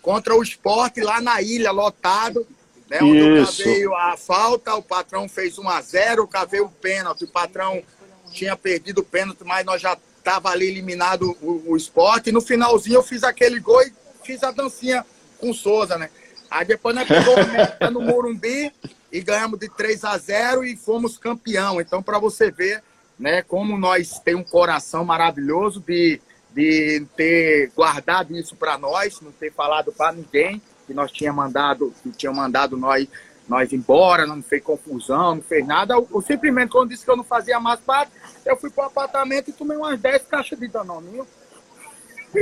contra 0.00 0.34
o 0.34 0.42
esporte 0.42 1.02
lá 1.02 1.20
na 1.20 1.42
ilha, 1.42 1.70
lotado. 1.70 2.46
Né, 2.88 2.98
onde 3.02 3.40
Isso. 3.40 3.62
eu 3.62 3.66
cavei 3.66 3.86
a 3.96 4.16
falta, 4.16 4.74
o 4.74 4.82
patrão 4.82 5.28
fez 5.28 5.58
1 5.58 5.68
a 5.68 5.80
0 5.80 6.22
eu 6.22 6.28
cavei 6.28 6.60
o 6.60 6.68
pênalti, 6.68 7.24
o 7.24 7.28
patrão 7.28 7.82
tinha 8.30 8.56
perdido 8.56 9.00
o 9.00 9.04
pênalti, 9.04 9.42
mas 9.44 9.64
nós 9.64 9.80
já 9.80 9.96
tava 10.22 10.50
ali 10.50 10.66
eliminado 10.66 11.36
o, 11.40 11.72
o 11.72 11.76
esporte. 11.76 12.30
E 12.30 12.32
no 12.32 12.40
finalzinho 12.40 12.96
eu 12.96 13.02
fiz 13.02 13.22
aquele 13.22 13.60
gol 13.60 13.82
e 13.82 13.92
fiz 14.22 14.42
a 14.42 14.50
dancinha 14.50 15.04
com 15.38 15.50
o 15.50 15.54
Souza, 15.54 15.96
né? 15.96 16.10
Aí 16.50 16.64
depois 16.64 16.94
nós 16.94 17.08
pegou 17.08 17.36
meta 17.46 17.90
no 17.90 18.00
Morumbi 18.00 18.72
e 19.10 19.20
ganhamos 19.20 19.58
de 19.58 19.68
3 19.68 20.04
a 20.04 20.18
0 20.18 20.64
e 20.64 20.76
fomos 20.76 21.18
campeão. 21.18 21.80
Então, 21.80 22.02
para 22.02 22.18
você 22.18 22.50
ver, 22.50 22.82
né, 23.18 23.42
como 23.42 23.78
nós 23.78 24.18
tem 24.18 24.34
um 24.34 24.44
coração 24.44 25.04
maravilhoso 25.04 25.80
de, 25.80 26.20
de 26.52 27.06
ter 27.16 27.70
guardado 27.74 28.36
isso 28.36 28.56
para 28.56 28.76
nós, 28.76 29.20
não 29.20 29.32
ter 29.32 29.52
falado 29.52 29.92
para 29.92 30.12
ninguém 30.12 30.60
que 30.86 30.94
nós 30.94 31.10
tinha 31.10 31.32
mandado, 31.32 31.92
que 32.02 32.10
tinha 32.10 32.32
mandado 32.32 32.76
nós 32.76 33.08
nós 33.48 33.72
embora, 33.72 34.26
não 34.26 34.42
fez 34.42 34.62
confusão, 34.62 35.34
não 35.34 35.42
fez 35.42 35.66
nada. 35.66 35.94
Eu, 35.94 36.24
simplesmente, 36.26 36.70
quando 36.70 36.88
disse 36.88 37.04
que 37.04 37.10
eu 37.10 37.16
não 37.16 37.24
fazia 37.24 37.60
mais 37.60 37.78
parte, 37.80 38.10
eu 38.44 38.56
fui 38.56 38.70
pro 38.70 38.84
apartamento 38.84 39.50
e 39.50 39.52
tomei 39.52 39.76
umas 39.76 40.00
10 40.00 40.22
caixas 40.22 40.58
de 40.58 40.66
danoninho. 40.68 41.26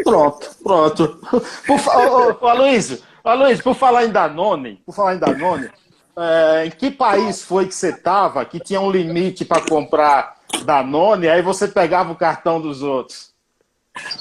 Pronto, 0.05 0.51
pronto. 0.63 1.21
Por, 1.67 1.81
ô, 1.89 2.39
ô, 2.41 2.49
Aloysio, 2.49 3.03
Aloysio, 3.23 3.63
por 3.63 3.75
falar 3.75 4.05
em 4.05 4.11
Danone, 4.11 4.83
por 4.87 4.95
falar 4.95 5.17
em 5.17 5.19
Danone, 5.19 5.71
é, 6.17 6.67
em 6.67 6.71
que 6.71 6.91
país 6.91 7.43
foi 7.43 7.67
que 7.67 7.75
você 7.75 7.91
estava 7.91 8.45
que 8.45 8.61
tinha 8.61 8.81
um 8.81 8.91
limite 8.91 9.45
para 9.45 9.63
comprar 9.63 10.37
Danone, 10.65 11.29
aí 11.29 11.43
você 11.43 11.69
pegava 11.69 12.13
o 12.13 12.17
cartão 12.17 12.61
dos 12.61 12.83
outros? 12.83 13.33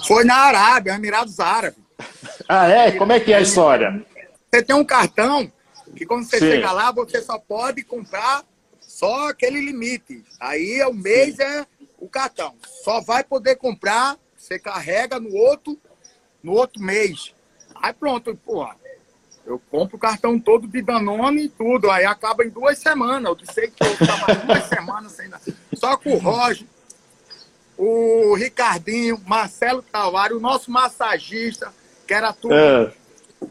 Foi 0.06 0.25
na 0.25 0.36
Arábia, 0.36 0.94
Emirados 0.94 1.40
Árabes. 1.40 1.80
Ah, 2.50 2.68
é? 2.68 2.92
Como 2.92 3.12
é 3.12 3.20
que 3.20 3.32
é 3.32 3.38
a 3.38 3.42
história? 3.42 4.04
Você 4.53 4.62
tem 4.62 4.75
um 4.75 4.84
cartão 4.84 5.50
que 5.96 6.05
quando 6.05 6.25
você 6.25 6.38
Sim. 6.38 6.51
chega 6.51 6.74
lá, 6.74 6.91
você 6.91 7.22
só 7.22 7.38
pode 7.39 7.84
comprar 7.84 8.43
só 8.81 9.29
aquele 9.29 9.62
limite. 9.62 10.25
Aí 10.38 10.74
é 10.74 10.86
o 10.86 10.93
mês 10.93 11.38
Sim. 11.38 11.43
é 11.43 11.65
o 11.98 12.10
cartão. 12.10 12.53
Só 12.84 13.00
vai 13.00 13.24
poder 13.24 13.55
comprar, 13.55 14.17
você 14.36 14.60
carrega 14.60 15.22
no 15.22 15.34
outro, 15.34 15.79
no 16.43 16.51
outro 16.51 16.81
mês. 16.81 17.34
Aí 17.75 17.93
pronto, 17.93 18.36
porra. 18.36 18.75
Eu 19.46 19.58
compro 19.72 19.96
o 19.96 20.00
cartão 20.00 20.38
todo 20.38 20.67
de 20.67 20.81
Danone 20.81 21.46
e 21.46 21.50
tudo. 21.50 21.89
Aí 21.89 22.03
acaba 22.03 22.43
em 22.43 22.50
duas 22.50 22.77
semanas. 22.77 23.24
Eu 23.24 23.36
disse 23.36 23.70
que 23.70 23.84
eu 23.84 23.93
estava 23.93 24.36
duas 24.46 24.65
semanas 24.65 25.13
sem 25.13 25.29
nada. 25.29 25.43
Só 25.74 25.96
com 25.96 26.13
o 26.13 26.17
Roger, 26.17 26.67
o 27.77 28.36
Ricardinho, 28.36 29.17
Marcelo 29.25 29.81
Tavares, 29.81 30.36
o 30.36 30.41
nosso 30.41 30.70
massagista, 30.70 31.74
que 32.05 32.13
era 32.13 32.34
tudo 32.34 32.53
é. 32.53 33.00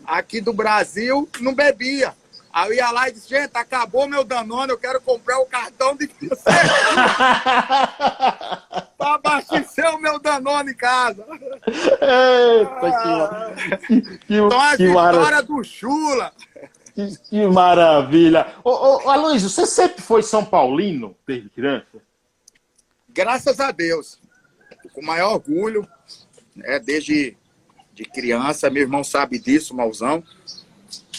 Aqui 0.05 0.41
do 0.41 0.53
Brasil, 0.53 1.29
não 1.41 1.55
bebia. 1.55 2.15
Aí 2.53 2.69
eu 2.69 2.75
ia 2.75 2.91
lá 2.91 3.09
e 3.09 3.13
disse, 3.13 3.29
gente, 3.29 3.53
acabou 3.55 4.09
meu 4.09 4.25
Danone, 4.25 4.73
eu 4.73 4.79
quero 4.79 5.01
comprar 5.01 5.39
o 5.39 5.47
cartão 5.47 5.95
de 5.95 6.09
para 8.99 9.15
abastecer 9.15 9.89
o 9.95 10.01
meu 10.01 10.19
Danone 10.19 10.73
em 10.73 10.75
casa. 10.75 11.25
Eita, 12.03 13.55
que, 13.87 14.03
que, 14.03 14.35
então, 14.35 14.61
a 14.61 14.75
história 14.75 15.43
do 15.43 15.63
Chula. 15.63 16.33
Que, 16.93 17.17
que 17.19 17.47
maravilha. 17.47 18.53
Ô, 18.65 18.71
ô, 18.71 19.09
Aloysio, 19.09 19.49
você 19.49 19.65
sempre 19.65 20.03
foi 20.03 20.25
São 20.25 20.45
Paulino 20.45 21.17
desde 21.25 21.49
criança? 21.51 21.87
Graças 23.09 23.61
a 23.61 23.71
Deus. 23.71 24.19
Com 24.93 25.03
o 25.03 25.07
maior 25.07 25.35
orgulho, 25.35 25.87
né, 26.57 26.81
desde 26.81 27.37
de 28.01 28.07
criança, 28.07 28.71
meu 28.71 28.83
irmão 28.83 29.05
sabe 29.05 29.39
disso, 29.39 29.77
Mauzão. 29.77 30.25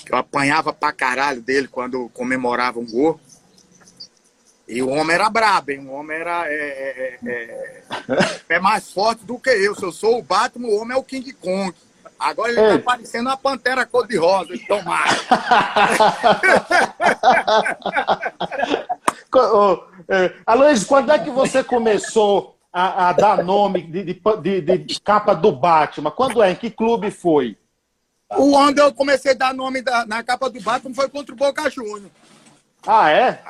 Eu 0.09 0.17
apanhava 0.17 0.73
pra 0.73 0.91
caralho 0.91 1.39
dele 1.39 1.67
quando 1.67 2.09
comemorava 2.09 2.79
um 2.79 2.85
gol. 2.89 3.19
E 4.67 4.81
o 4.81 4.89
homem 4.89 5.13
era 5.13 5.29
brabo, 5.29 5.71
hein? 5.71 5.87
O 5.87 5.91
homem 5.91 6.17
era 6.17 6.47
é, 6.47 7.19
é, 7.19 7.19
é, 7.23 7.83
é, 8.49 8.57
mais 8.59 8.91
forte 8.91 9.23
do 9.25 9.37
que 9.37 9.51
eu. 9.51 9.75
Se 9.75 9.83
eu 9.83 9.91
sou 9.91 10.17
o 10.17 10.23
Batman, 10.23 10.69
o 10.69 10.81
homem 10.81 10.97
é 10.97 10.99
o 10.99 11.03
King 11.03 11.31
Kong. 11.33 11.71
Agora 12.17 12.51
ele 12.51 12.61
Ei. 12.61 12.77
tá 12.77 12.79
parecendo 12.79 13.29
uma 13.29 13.37
pantera 13.37 13.85
cor-de-rosa. 13.85 14.53
Tomara. 14.67 15.11
Aloysio, 20.45 20.87
quando 20.87 21.11
é 21.11 21.19
que 21.19 21.29
você 21.29 21.63
começou 21.63 22.55
a, 22.71 23.09
a 23.09 23.13
dar 23.13 23.43
nome 23.43 23.81
de, 23.81 24.03
de, 24.03 24.61
de, 24.61 24.77
de, 24.77 25.01
capa 25.01 25.33
do 25.33 25.51
Batman? 25.51 26.11
Quando 26.11 26.41
é? 26.41 26.51
Em 26.51 26.55
que 26.55 26.69
clube 26.69 27.11
foi? 27.11 27.57
O 28.37 28.55
onde 28.55 28.81
eu 28.81 28.93
comecei 28.93 29.31
a 29.31 29.35
dar 29.35 29.53
nome 29.53 29.81
da, 29.81 30.05
na 30.05 30.23
capa 30.23 30.49
do 30.49 30.61
Batman 30.61 30.93
foi 30.93 31.09
contra 31.09 31.33
o 31.33 31.37
Boca 31.37 31.69
Juniors. 31.69 32.11
Ah, 32.87 33.11
é? 33.11 33.43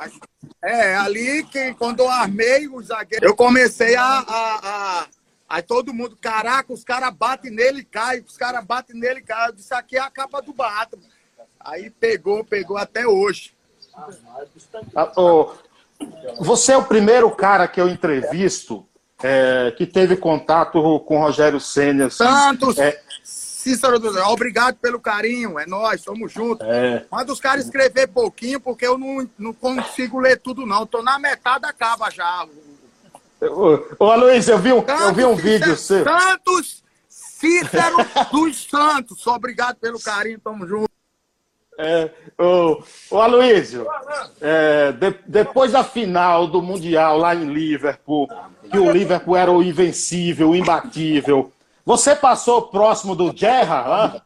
É, 0.62 0.96
ali 0.96 1.44
que 1.44 1.72
quando 1.74 2.00
eu 2.00 2.10
armei 2.10 2.68
o 2.68 2.82
zagueiro, 2.82 3.24
eu 3.24 3.34
comecei 3.34 3.94
a, 3.96 4.04
a, 4.04 4.60
a 4.62 5.06
Aí 5.52 5.60
todo 5.60 5.92
mundo, 5.92 6.16
caraca, 6.18 6.72
os 6.72 6.82
caras 6.82 7.12
batem 7.12 7.50
nele 7.50 7.80
e 7.80 7.84
caem, 7.84 8.24
os 8.26 8.38
caras 8.38 8.64
batem 8.64 8.98
nele 8.98 9.20
e 9.20 9.22
caem. 9.22 9.48
Eu 9.48 9.52
disse, 9.52 9.74
aqui 9.74 9.98
é 9.98 10.00
a 10.00 10.08
capa 10.08 10.40
do 10.40 10.54
Batman. 10.54 11.02
Aí 11.60 11.90
pegou, 11.90 12.42
pegou 12.42 12.78
até 12.78 13.06
hoje. 13.06 13.54
Ah, 14.96 15.12
oh, 15.14 15.52
você 16.40 16.72
é 16.72 16.76
o 16.78 16.86
primeiro 16.86 17.30
cara 17.30 17.68
que 17.68 17.78
eu 17.78 17.86
entrevisto 17.86 18.88
é, 19.22 19.72
que 19.76 19.86
teve 19.86 20.16
contato 20.16 21.00
com 21.00 21.16
o 21.16 21.20
Rogério 21.20 21.60
Senna. 21.60 22.10
Santos! 22.10 22.78
É, 22.78 23.00
Cícero 23.22 23.98
do 24.00 24.08
obrigado 24.24 24.74
pelo 24.76 24.98
carinho, 24.98 25.56
é 25.56 25.66
nós, 25.66 26.00
somos 26.00 26.32
juntos. 26.32 26.66
É. 26.66 27.06
Manda 27.10 27.32
os 27.32 27.40
caras 27.40 27.64
escrever 27.64 28.08
pouquinho, 28.08 28.60
porque 28.60 28.84
eu 28.84 28.98
não, 28.98 29.28
não 29.38 29.52
consigo 29.52 30.18
ler 30.18 30.40
tudo, 30.40 30.66
não. 30.66 30.84
Tô 30.84 31.00
na 31.00 31.16
metade, 31.16 31.64
acaba 31.64 32.10
já. 32.10 32.44
Ô, 33.40 34.04
ô 34.04 34.10
Aloysio, 34.10 34.54
eu 34.54 34.58
vi 34.58 34.72
um, 34.72 34.84
eu 34.84 35.14
vi 35.14 35.24
um 35.24 35.36
vídeo 35.36 35.76
seu. 35.76 36.02
Santos 36.02 36.82
Cícero 37.42 37.96
dos 38.30 38.68
Santos. 38.68 39.26
Obrigado 39.26 39.76
pelo 39.76 40.00
carinho, 40.00 40.38
tamo 40.38 40.66
junto. 40.66 40.91
É, 41.78 42.10
ô, 42.38 42.82
ô 43.10 43.20
Aloysio, 43.20 43.86
é, 44.40 44.92
de, 44.92 45.10
depois 45.26 45.72
da 45.72 45.82
final 45.82 46.46
do 46.46 46.60
Mundial 46.60 47.16
lá 47.16 47.34
em 47.34 47.52
Liverpool, 47.52 48.28
que 48.70 48.78
o 48.78 48.90
Liverpool 48.90 49.36
era 49.36 49.50
o 49.50 49.62
invencível, 49.62 50.50
o 50.50 50.56
imbatível, 50.56 51.50
você 51.84 52.14
passou 52.14 52.68
próximo 52.68 53.16
do 53.16 53.36
Gerra, 53.36 54.22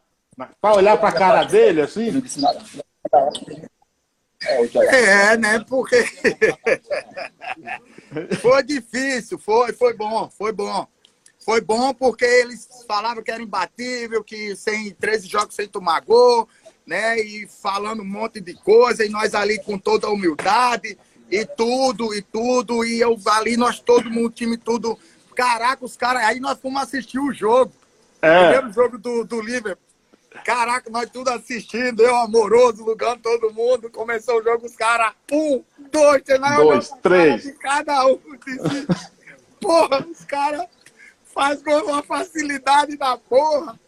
para 0.61 0.77
olhar 0.77 0.99
para 0.99 1.09
a 1.09 1.13
cara 1.13 1.45
dele 1.45 1.83
assim? 1.83 2.23
É, 4.93 5.37
né? 5.37 5.65
Porque 5.69 6.05
Foi 8.41 8.63
difícil, 8.63 9.39
foi, 9.39 9.73
foi 9.73 9.95
bom, 9.95 10.31
foi 10.31 10.53
bom. 10.53 10.87
Foi 11.45 11.61
bom 11.61 11.95
porque 11.95 12.25
eles 12.25 12.69
falavam 12.89 13.23
que 13.23 13.31
era 13.31 13.43
imbatível, 13.43 14.25
que 14.25 14.57
sem 14.57 14.93
13 14.93 15.29
jogos 15.29 15.55
sem 15.55 15.69
tomar 15.69 16.01
gol, 16.01 16.49
né? 16.87 17.19
E 17.19 17.47
falando 17.47 18.03
um 18.03 18.07
monte 18.07 18.41
de 18.41 18.55
coisa, 18.55 19.05
e 19.05 19.09
nós 19.09 19.35
ali 19.35 19.59
com 19.63 19.79
toda 19.79 20.07
a 20.07 20.13
humildade, 20.13 20.97
e 21.31 21.45
tudo, 21.45 22.15
e 22.15 22.23
tudo, 22.23 22.85
e 22.85 23.01
eu 23.01 23.19
ali, 23.27 23.57
nós 23.57 23.81
todo 23.81 24.11
mundo, 24.11 24.31
time 24.31 24.57
tudo. 24.57 24.99
Caraca, 25.35 25.85
os 25.85 25.97
caras. 25.97 26.23
Aí 26.25 26.41
nós 26.41 26.59
fomos 26.59 26.83
assistir 26.83 27.19
o 27.19 27.33
jogo. 27.33 27.73
É. 28.23 28.53
Primeiro 28.53 28.73
jogo 28.73 28.99
do, 28.99 29.25
do 29.25 29.41
Liverpool. 29.41 29.85
Caraca, 30.45 30.91
nós 30.91 31.11
tudo 31.11 31.31
assistindo, 31.31 32.03
eu 32.03 32.15
amoroso, 32.17 32.85
lugando 32.85 33.23
todo 33.23 33.53
mundo. 33.53 33.91
Começou 33.91 34.39
o 34.39 34.43
jogo, 34.43 34.67
os 34.67 34.77
caras, 34.77 35.13
um, 35.33 35.63
dois, 35.91 36.23
dois, 36.57 36.91
três. 37.03 37.43
De 37.43 37.53
cada 37.53 38.07
um. 38.07 38.19
Porra, 39.61 40.07
os 40.07 40.25
caras 40.25 40.67
faz 41.35 41.63
com 41.63 41.71
uma 41.71 42.03
facilidade 42.03 42.97
da 42.97 43.17
porra. 43.17 43.79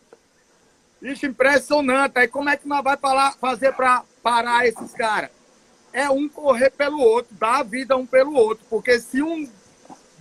Isso 1.00 1.26
impressionante. 1.26 2.18
Aí 2.18 2.28
como 2.28 2.48
é 2.48 2.56
que 2.56 2.66
nós 2.66 2.82
vai 2.82 2.96
falar, 2.96 3.34
fazer 3.40 3.72
para 3.72 4.02
parar 4.22 4.66
esses 4.66 4.92
caras? 4.92 5.30
É 5.92 6.10
um 6.10 6.28
correr 6.28 6.70
pelo 6.70 7.00
outro, 7.00 7.34
dar 7.36 7.60
a 7.60 7.62
vida 7.62 7.96
um 7.96 8.06
pelo 8.06 8.34
outro. 8.34 8.64
Porque 8.68 9.00
se 9.00 9.22
um 9.22 9.48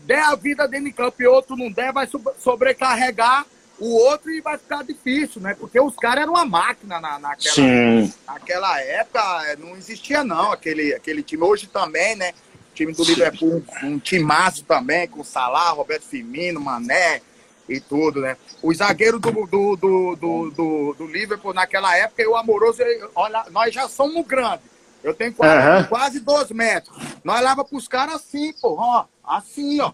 der 0.06 0.24
a 0.24 0.36
vida 0.36 0.68
dentro 0.68 0.86
de 0.86 0.94
campo 0.94 1.22
e 1.22 1.28
outro 1.28 1.58
não 1.58 1.72
der, 1.72 1.92
vai 1.92 2.08
sobrecarregar 2.40 3.46
o 3.80 3.94
outro 3.96 4.32
e 4.32 4.42
vai 4.42 4.58
ficar 4.58 4.84
difícil, 4.84 5.42
né? 5.42 5.54
Porque 5.54 5.80
os 5.80 5.96
caras 5.96 6.24
eram 6.24 6.34
uma 6.34 6.46
máquina 6.46 7.00
na, 7.00 7.20
naquela, 7.20 7.54
Sim. 7.54 8.14
naquela 8.26 8.82
época, 8.82 9.22
é, 9.48 9.56
não 9.56 9.76
existia 9.76 10.24
não 10.24 10.52
aquele, 10.52 10.94
aquele 10.94 11.22
time. 11.22 11.44
Hoje 11.44 11.68
também, 11.68 12.16
né? 12.16 12.34
O 12.72 12.74
time 12.74 12.94
do 12.94 13.04
Liverpool, 13.04 13.64
um, 13.84 13.88
um 13.88 14.00
timaço 14.00 14.64
também, 14.64 15.08
com 15.08 15.24
Salah, 15.24 15.72
Roberto 15.72 16.04
Firmino, 16.04 16.60
Mané 16.60 17.22
e 17.68 17.80
tudo, 17.80 18.22
né? 18.22 18.38
O 18.62 18.74
zagueiro 18.74 19.20
do, 19.20 19.32
do, 19.32 19.76
do, 19.76 20.16
do, 20.16 20.52
do, 20.52 20.96
do 20.98 21.08
Liverpool 21.08 21.54
naquela 21.54 21.96
época, 21.96 22.22
eu 22.22 22.36
amoroso, 22.36 22.82
olha, 23.16 23.46
nós 23.52 23.74
já 23.74 23.88
somos 23.88 24.26
grandes. 24.26 24.78
Eu 25.04 25.14
tenho 25.14 25.34
quase, 25.34 25.68
uhum. 25.68 25.84
quase 25.86 26.20
dois 26.20 26.52
metros. 26.52 26.98
Nós 27.24 27.42
lava 27.42 27.64
pros 27.64 27.88
caras 27.88 28.16
assim, 28.16 28.54
pô, 28.54 28.76
ó. 28.80 29.06
Assim, 29.24 29.80
ó. 29.80 29.92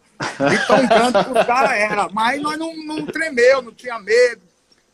De 0.49 0.67
tão 0.67 0.87
grande 0.87 1.23
que 1.23 1.39
os 1.39 1.45
caras 1.45 1.71
eram. 1.71 2.09
Mas 2.11 2.41
nós 2.41 2.57
não, 2.57 2.75
não 2.75 3.05
tremeu, 3.05 3.61
não 3.61 3.71
tinha 3.71 3.99
medo. 3.99 4.41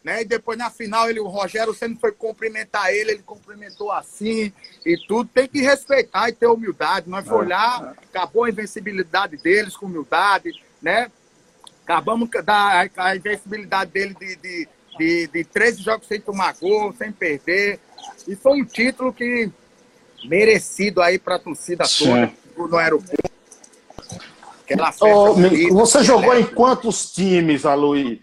Né? 0.04 0.22
E 0.22 0.26
depois 0.26 0.58
na 0.58 0.70
final 0.70 1.10
ele, 1.10 1.20
o 1.20 1.28
Rogério 1.28 1.74
sempre 1.74 2.00
foi 2.00 2.12
cumprimentar 2.12 2.92
ele, 2.94 3.12
ele 3.12 3.24
cumprimentou 3.24 3.92
assim 3.92 4.52
e 4.86 4.98
tudo. 5.08 5.30
Tem 5.34 5.48
que 5.48 5.62
respeitar 5.62 6.30
e 6.30 6.34
ter 6.34 6.48
humildade. 6.48 7.10
Nós 7.10 7.26
vamos 7.26 7.46
olhar, 7.46 7.96
acabou 8.10 8.46
a 8.46 8.50
invencibilidade 8.50 9.38
deles 9.38 9.76
com 9.76 9.86
humildade, 9.86 10.52
né? 10.82 11.12
Acabamos 11.90 12.30
da 12.46 12.88
a 12.98 13.16
invencibilidade 13.16 13.90
dele 13.90 14.14
de, 14.20 14.36
de, 14.36 14.68
de, 14.96 15.28
de 15.28 15.44
13 15.44 15.82
jogos 15.82 16.08
sem 16.08 16.22
tomar 16.22 16.54
gol, 16.62 16.94
sem 16.94 17.12
perder. 17.12 17.80
E 18.28 18.36
foi 18.36 18.62
um 18.62 18.64
título 18.64 19.12
que 19.12 19.50
merecido 20.24 21.02
aí 21.02 21.18
para 21.18 21.38
a 21.38 21.40
torcida 21.40 21.86
toda 21.98 22.32
no 22.56 22.78
aeroporto. 22.78 23.32
Oh, 25.02 25.34
você 25.74 26.04
jogou 26.04 26.38
em 26.38 26.46
quantos 26.46 27.12
times, 27.12 27.66
Aloy? 27.66 28.22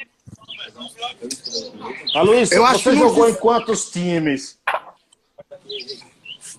Aloy, 2.14 2.46
você 2.46 2.94
jogou 2.94 3.28
em 3.28 3.34
quantos 3.34 3.90
times? 3.90 4.60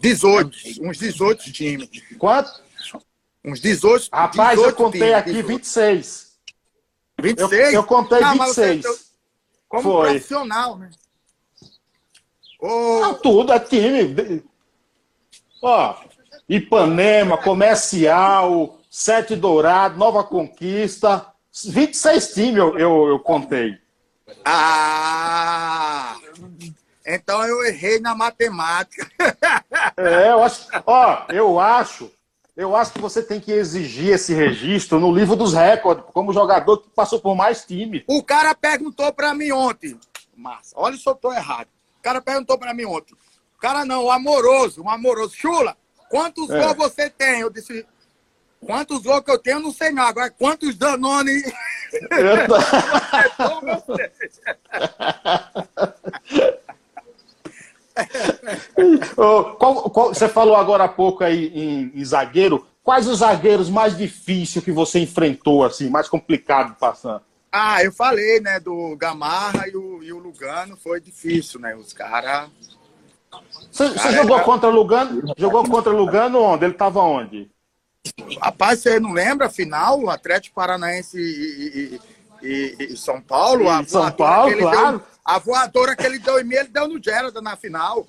18, 0.01 0.57
uns 0.81 0.97
18 0.97 1.53
times. 1.53 1.89
Quanto? 2.19 2.51
Uns 3.45 3.61
18. 3.61 4.09
Rapaz, 4.11 4.59
18 4.59 4.69
eu 4.69 4.75
contei 4.75 4.99
times, 4.99 5.15
aqui 5.15 5.31
18. 5.31 5.47
26. 5.47 6.26
26? 7.19 7.51
Eu, 7.51 7.71
eu 7.71 7.83
contei 7.83 8.19
Não, 8.19 8.33
26. 8.33 8.83
Você, 8.83 9.00
como 9.67 9.83
Foi. 9.83 10.09
profissional, 10.12 10.77
né? 10.77 10.89
Oh... 12.59 13.00
Não, 13.01 13.13
tudo 13.15 13.53
é 13.53 13.59
time. 13.59 14.44
Ó, 15.61 15.96
Ipanema, 16.48 17.37
Comercial, 17.37 18.79
Sete 18.89 19.35
Dourado, 19.35 19.98
Nova 19.98 20.24
Conquista. 20.24 21.25
26 21.65 22.33
times 22.33 22.57
eu, 22.57 22.77
eu, 22.77 23.07
eu 23.07 23.20
contei. 23.20 23.77
Ah! 24.46 26.15
Então 27.05 27.44
eu 27.46 27.65
errei 27.65 28.00
na 28.00 28.15
matemática. 28.15 29.09
É, 29.96 30.29
eu 30.29 30.44
acho. 30.44 30.68
Ó, 30.85 31.25
eu 31.29 31.59
acho. 31.59 32.11
Eu 32.57 32.75
acho 32.75 32.91
que 32.91 33.00
você 33.00 33.22
tem 33.22 33.39
que 33.39 33.51
exigir 33.51 34.15
esse 34.15 34.33
registro 34.33 35.00
no 35.00 35.13
livro 35.13 35.35
dos 35.35 35.53
recordes, 35.53 36.03
como 36.11 36.33
jogador 36.33 36.79
que 36.79 36.89
passou 36.89 37.20
por 37.20 37.35
mais 37.35 37.63
time. 37.63 38.03
O 38.07 38.24
cara 38.24 38.55
perguntou 38.55 39.13
para 39.13 39.31
mim 39.35 39.51
ontem. 39.51 39.96
Massa, 40.35 40.74
olha 40.75 40.98
se 40.98 41.07
eu 41.07 41.13
tô 41.13 41.31
errado. 41.31 41.67
O 42.00 42.01
cara 42.01 42.20
perguntou 42.20 42.57
para 42.57 42.74
mim 42.74 42.85
ontem. 42.85 43.13
O 43.55 43.59
cara 43.59 43.85
não, 43.85 44.05
o 44.05 44.11
amoroso, 44.11 44.81
o 44.81 44.89
amoroso. 44.89 45.35
Chula, 45.35 45.77
quantos 46.09 46.50
é. 46.50 46.59
gols 46.59 46.77
você 46.77 47.11
tem? 47.11 47.41
Eu 47.41 47.51
disse, 47.51 47.85
quantos 48.59 49.03
gols 49.03 49.22
que 49.22 49.29
eu 49.29 49.37
tenho, 49.37 49.57
eu 49.57 49.61
não 49.61 49.72
sei 49.72 49.91
não. 49.91 50.01
Agora, 50.01 50.31
quantos 50.31 50.75
Danone... 50.75 51.43
oh, 53.39 53.61
qual, 59.57 59.90
qual, 59.90 60.14
você 60.14 60.27
falou 60.27 60.55
agora 60.55 60.86
há 60.86 60.90
pouco 60.90 61.24
aí 61.24 61.48
em, 61.53 61.92
em, 61.94 62.05
zagueiro. 62.05 62.66
Quais 62.83 63.07
os 63.07 63.20
zagueiros 63.20 63.70
mais 63.70 63.98
difíceis 63.98 64.64
que 64.64 64.72
você 64.72 65.00
enfrentou, 65.00 65.64
assim, 65.64 65.90
mais 65.90 66.07
complicado 66.07 66.75
passando? 66.79 67.22
Ah, 67.51 67.83
eu 67.83 67.92
falei, 67.92 68.40
né, 68.40 68.60
do 68.60 68.96
Gamarra 68.96 69.68
e 69.68 69.75
o, 69.75 70.03
e 70.03 70.14
o 70.14 70.20
Lugano, 70.20 70.77
foi 70.77 71.01
difícil, 71.01 71.60
né? 71.60 71.75
Os 71.75 71.92
caras 71.92 72.50
você, 73.72 73.90
você 73.90 74.12
jogou 74.14 74.40
contra 74.42 74.70
Lugano? 74.70 75.33
Jogou 75.38 75.64
contra 75.68 75.92
Lugano 75.92 76.40
onde? 76.40 76.66
Ele 76.66 76.74
estava 76.74 77.00
onde? 77.01 77.50
Rapaz, 78.42 78.79
você 78.79 79.00
não 79.00 79.12
lembra 79.12 79.48
a 79.48 79.50
final? 79.50 80.10
Atlético 80.10 80.55
Paranaense 80.55 81.18
e, 81.20 82.00
e, 82.42 82.48
e, 82.48 82.94
e 82.94 82.98
São 82.98 83.22
Paulo? 83.22 83.70
A 83.70 83.83
São 83.86 84.10
Paulo, 84.12 84.57
claro. 84.57 84.98
Deu, 85.00 85.07
a 85.27 85.37
voadora 85.40 85.94
que 85.94 86.05
ele 86.05 86.20
deu 86.20 86.40
em 86.40 86.46
mim, 86.46 86.55
ele 86.55 86.70
deu 86.70 86.87
no 86.87 87.03
Gerard 87.03 87.37
na 87.42 87.57
final. 87.57 88.07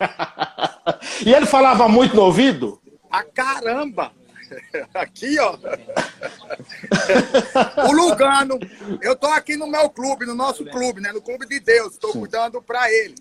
e 1.24 1.32
ele 1.32 1.46
falava 1.46 1.88
muito 1.88 2.16
no 2.16 2.22
ouvido? 2.22 2.82
A 3.08 3.22
caramba! 3.22 4.10
Aqui, 4.92 5.38
ó. 5.38 5.56
o 7.88 7.92
Lugano, 7.92 8.58
eu 9.00 9.14
tô 9.16 9.28
aqui 9.28 9.56
no 9.56 9.66
meu 9.66 9.88
clube, 9.88 10.26
no 10.26 10.34
nosso 10.34 10.62
clube, 10.66 11.00
né? 11.00 11.10
No 11.10 11.22
clube 11.22 11.46
de 11.46 11.58
Deus, 11.58 11.92
estou 11.92 12.12
cuidando 12.12 12.60
para 12.60 12.92
ele. 12.92 13.14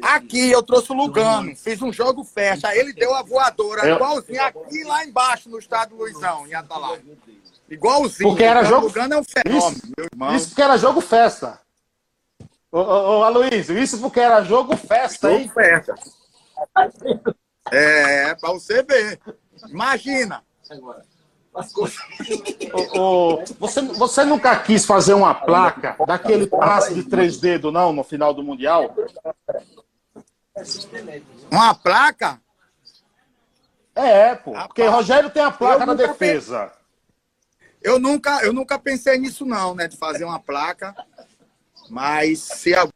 Aqui 0.00 0.50
eu 0.50 0.62
trouxe 0.62 0.92
o 0.92 0.94
Lugano, 0.94 1.54
fiz 1.56 1.82
um 1.82 1.92
jogo 1.92 2.24
festa, 2.24 2.74
ele 2.74 2.94
deu 2.94 3.14
a 3.14 3.22
voadora, 3.22 3.90
igualzinho 3.90 4.42
aqui 4.42 4.82
lá 4.84 5.04
embaixo 5.04 5.50
no 5.50 5.58
estado 5.58 5.94
Luizão, 5.94 6.46
em 6.46 6.54
Atalaya. 6.54 7.02
Igualzinho. 7.68 8.30
Porque 8.30 8.44
era 8.44 8.64
jogo... 8.64 8.86
Lugano 8.86 9.14
é 9.14 9.18
um 9.18 9.24
fenômeno, 9.24 9.76
isso, 9.76 9.92
meu 9.94 10.08
irmão. 10.10 10.34
Isso 10.34 10.48
porque 10.48 10.62
era 10.62 10.78
jogo 10.78 11.02
festa. 11.02 11.60
Ô, 12.74 12.80
ô, 12.80 13.18
ô 13.20 13.22
Aloysio, 13.22 13.78
isso 13.78 14.00
porque 14.00 14.18
era 14.18 14.42
jogo 14.42 14.76
festa, 14.76 15.28
jogo 15.28 15.42
hein? 15.42 15.48
festa. 15.48 15.94
É, 17.70 18.34
pra 18.34 18.50
você 18.50 18.82
ver. 18.82 19.20
Imagina. 19.68 20.42
Agora. 20.68 21.04
você, 23.60 23.80
você 23.80 24.24
nunca 24.24 24.58
quis 24.58 24.84
fazer 24.84 25.14
uma 25.14 25.32
placa 25.32 25.96
daquele 26.04 26.48
passe 26.48 26.94
de 26.94 27.04
três 27.04 27.38
dedos, 27.38 27.72
não, 27.72 27.92
no 27.92 28.02
final 28.02 28.34
do 28.34 28.42
Mundial? 28.42 28.92
Uma 31.52 31.76
placa? 31.76 32.40
É, 33.94 34.34
pô. 34.34 34.50
Porque 34.50 34.84
Rogério 34.84 35.30
tem 35.30 35.44
a 35.44 35.52
placa 35.52 35.86
na 35.86 35.94
defesa. 35.94 36.72
Eu 37.80 38.00
nunca, 38.00 38.42
eu 38.42 38.52
nunca 38.52 38.80
pensei 38.80 39.16
nisso, 39.16 39.46
não, 39.46 39.76
né? 39.76 39.86
De 39.86 39.96
fazer 39.96 40.24
uma 40.24 40.40
placa. 40.40 40.92
Mas 41.88 42.40
se 42.40 42.74
alguém 42.74 42.92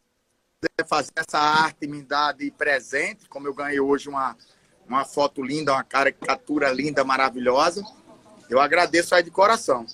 fazer 0.86 1.12
essa 1.16 1.38
arte 1.38 1.86
me 1.86 2.02
dar 2.02 2.32
de 2.32 2.50
presente, 2.50 3.28
como 3.28 3.46
eu 3.46 3.54
ganhei 3.54 3.80
hoje 3.80 4.08
uma, 4.08 4.36
uma 4.86 5.04
foto 5.04 5.42
linda, 5.42 5.72
uma 5.72 5.84
caricatura 5.84 6.70
linda, 6.72 7.04
maravilhosa 7.04 7.84
eu 8.48 8.60
agradeço 8.60 9.14
aí 9.14 9.22
de 9.22 9.30
coração. 9.30 9.84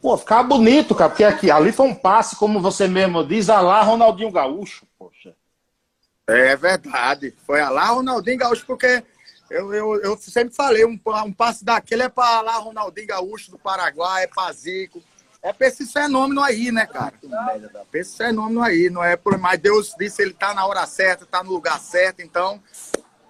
Pô, 0.00 0.16
ficava 0.16 0.42
bonito, 0.46 0.94
cara, 0.94 1.10
porque 1.10 1.24
aqui, 1.24 1.50
ali 1.50 1.72
foi 1.72 1.86
um 1.86 1.94
passe, 1.94 2.36
como 2.36 2.60
você 2.60 2.86
mesmo 2.86 3.24
diz, 3.26 3.50
a 3.50 3.60
lá 3.60 3.82
Ronaldinho 3.82 4.30
Gaúcho, 4.30 4.86
poxa. 4.98 5.34
É 6.26 6.56
verdade. 6.56 7.34
Foi 7.44 7.60
a 7.60 7.70
lá 7.70 7.86
Ronaldinho 7.86 8.38
Gaúcho, 8.38 8.64
porque 8.66 9.02
eu, 9.50 9.74
eu, 9.74 10.00
eu 10.02 10.16
sempre 10.16 10.54
falei, 10.54 10.84
um, 10.84 10.98
um 11.24 11.32
passe 11.32 11.64
daquele 11.64 12.02
é 12.02 12.08
para 12.08 12.40
lá 12.40 12.56
Ronaldinho 12.56 13.06
Gaúcho 13.06 13.50
do 13.50 13.58
Paraguai, 13.58 14.24
é 14.24 14.26
para 14.26 14.52
Zico. 14.52 15.02
É 15.46 15.52
para 15.52 15.68
esse 15.68 15.86
fenômeno 15.86 16.42
aí, 16.42 16.72
né, 16.72 16.86
cara? 16.86 17.14
Pra 17.88 18.00
esse 18.00 18.16
fenômeno 18.16 18.60
aí, 18.60 18.90
não 18.90 19.04
é 19.04 19.14
por 19.14 19.38
Deus 19.60 19.94
disse 19.96 20.20
ele 20.20 20.32
tá 20.32 20.52
na 20.52 20.66
hora 20.66 20.84
certa, 20.86 21.24
tá 21.24 21.44
no 21.44 21.52
lugar 21.52 21.78
certo, 21.78 22.20
então 22.20 22.60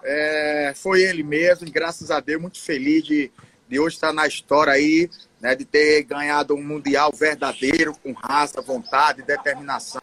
é, 0.02 0.72
foi 0.74 1.02
ele 1.02 1.22
mesmo, 1.22 1.70
graças 1.70 2.10
a 2.10 2.18
Deus, 2.18 2.40
muito 2.40 2.58
feliz 2.58 3.04
de, 3.04 3.30
de 3.68 3.78
hoje 3.78 3.96
estar 3.96 4.14
na 4.14 4.26
história 4.26 4.72
aí, 4.72 5.10
né, 5.42 5.54
de 5.54 5.66
ter 5.66 6.04
ganhado 6.04 6.54
um 6.54 6.62
Mundial 6.62 7.12
verdadeiro, 7.12 7.94
com 8.02 8.12
raça, 8.12 8.62
vontade, 8.62 9.20
determinação, 9.20 10.00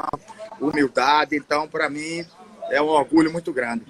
humildade. 0.62 1.36
Então, 1.36 1.67
para 1.67 1.89
mim, 1.89 2.23
é 2.69 2.80
um 2.80 2.89
orgulho 2.89 3.32
muito 3.32 3.52
grande. 3.52 3.86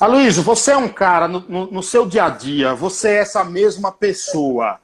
Aloysio, 0.00 0.42
você 0.42 0.72
é 0.72 0.76
um 0.78 0.88
cara, 0.88 1.28
no, 1.28 1.40
no, 1.40 1.70
no, 1.70 1.82
seu 1.82 2.06
dia 2.06 2.24
a 2.24 2.30
dia, 2.30 2.74
você 2.74 3.08
é 3.10 3.18
essa 3.18 3.44
mesma 3.44 3.92
pessoa. 3.92 4.80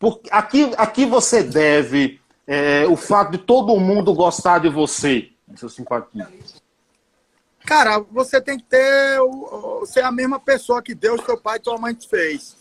Por, 0.00 0.18
aqui, 0.30 0.72
aqui 0.78 1.04
você 1.04 1.42
deve 1.42 2.18
é, 2.46 2.86
o 2.86 2.96
fato 2.96 3.32
de 3.32 3.38
todo 3.38 3.78
mundo 3.78 4.14
gostar 4.14 4.58
de 4.58 4.70
você, 4.70 5.28
seu 5.54 5.68
simpatia. 5.68 6.26
Cara, 7.66 7.98
você 8.10 8.40
tem 8.40 8.58
que 8.58 8.64
ter 8.64 9.18
ser 9.84 10.02
a 10.02 10.10
mesma 10.10 10.40
pessoa 10.40 10.82
que 10.82 10.94
Deus, 10.94 11.22
seu 11.22 11.38
pai 11.38 11.58
e 11.58 11.60
tua 11.60 11.76
mãe 11.76 11.94
te 11.94 12.08
fez. 12.08 12.56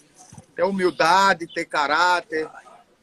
Ter 0.53 0.63
humildade, 0.63 1.47
ter 1.47 1.63
caráter, 1.63 2.49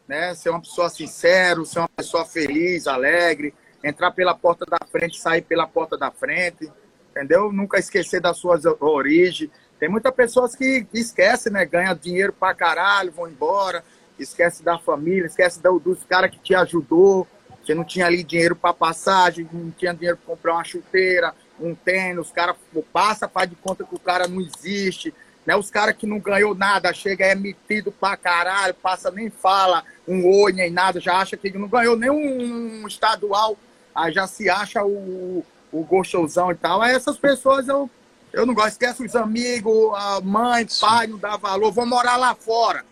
né? 0.06 0.34
Ser 0.34 0.50
uma 0.50 0.60
pessoa 0.60 0.90
sincera, 0.90 1.64
ser 1.64 1.78
uma 1.78 1.88
pessoa 1.88 2.26
feliz, 2.26 2.86
alegre, 2.86 3.54
entrar 3.82 4.10
pela 4.10 4.34
porta 4.34 4.66
da 4.66 4.78
frente, 4.86 5.18
sair 5.18 5.42
pela 5.42 5.66
porta 5.66 5.96
da 5.96 6.10
frente, 6.10 6.70
entendeu? 7.10 7.50
Nunca 7.50 7.78
esquecer 7.78 8.20
das 8.20 8.36
suas 8.36 8.66
origens. 8.80 9.50
Tem 9.80 9.88
muitas 9.88 10.14
pessoas 10.14 10.54
que 10.54 10.86
esquecem, 10.92 11.50
né? 11.50 11.64
Ganha 11.64 11.94
dinheiro 11.94 12.34
pra 12.34 12.54
caralho, 12.54 13.10
vão 13.12 13.26
embora, 13.26 13.82
esquece 14.18 14.62
da 14.62 14.78
família, 14.78 15.26
esquece 15.26 15.60
dos 15.60 16.04
caras 16.04 16.30
que 16.30 16.38
te 16.38 16.54
ajudou. 16.54 17.26
Você 17.64 17.74
não 17.74 17.84
tinha 17.84 18.06
ali 18.06 18.22
dinheiro 18.22 18.54
para 18.54 18.72
passagem, 18.72 19.48
não 19.52 19.70
tinha 19.72 19.92
dinheiro 19.92 20.16
para 20.16 20.34
comprar 20.34 20.54
uma 20.54 20.64
chuteira, 20.64 21.34
um 21.58 21.74
tênis, 21.74 22.26
os 22.26 22.32
caras 22.32 22.56
passa, 22.92 23.28
faz 23.28 23.50
de 23.50 23.56
conta 23.56 23.84
que 23.84 23.94
o 23.94 23.98
cara 23.98 24.28
não 24.28 24.40
existe. 24.40 25.12
Né? 25.44 25.54
Os 25.56 25.70
caras 25.70 25.96
que 25.96 26.06
não 26.06 26.18
ganhou 26.18 26.54
nada, 26.54 26.92
chega, 26.92 27.24
é 27.24 27.34
metido 27.34 27.92
pra 27.92 28.16
caralho, 28.16 28.74
passa, 28.74 29.10
nem 29.10 29.30
fala 29.30 29.84
um 30.06 30.24
oi, 30.42 30.52
nem 30.52 30.70
nada, 30.70 31.00
já 31.00 31.16
acha 31.18 31.36
que 31.36 31.56
não 31.56 31.68
ganhou 31.68 31.96
nem 31.96 32.10
um 32.10 32.86
estadual, 32.86 33.56
aí 33.94 34.12
já 34.12 34.26
se 34.26 34.48
acha 34.48 34.84
o, 34.84 35.44
o 35.72 35.84
gostosão 35.84 36.50
e 36.50 36.54
tal. 36.54 36.82
Aí 36.82 36.94
essas 36.94 37.18
pessoas 37.18 37.66
eu, 37.66 37.90
eu 38.32 38.46
não 38.46 38.54
gosto, 38.54 38.70
esquece 38.70 39.04
os 39.04 39.16
amigos, 39.16 39.92
a 39.94 40.20
mãe, 40.20 40.66
pai, 40.80 41.06
não 41.06 41.18
dá 41.18 41.36
valor, 41.36 41.72
vão 41.72 41.86
morar 41.86 42.16
lá 42.16 42.34
fora. 42.34 42.84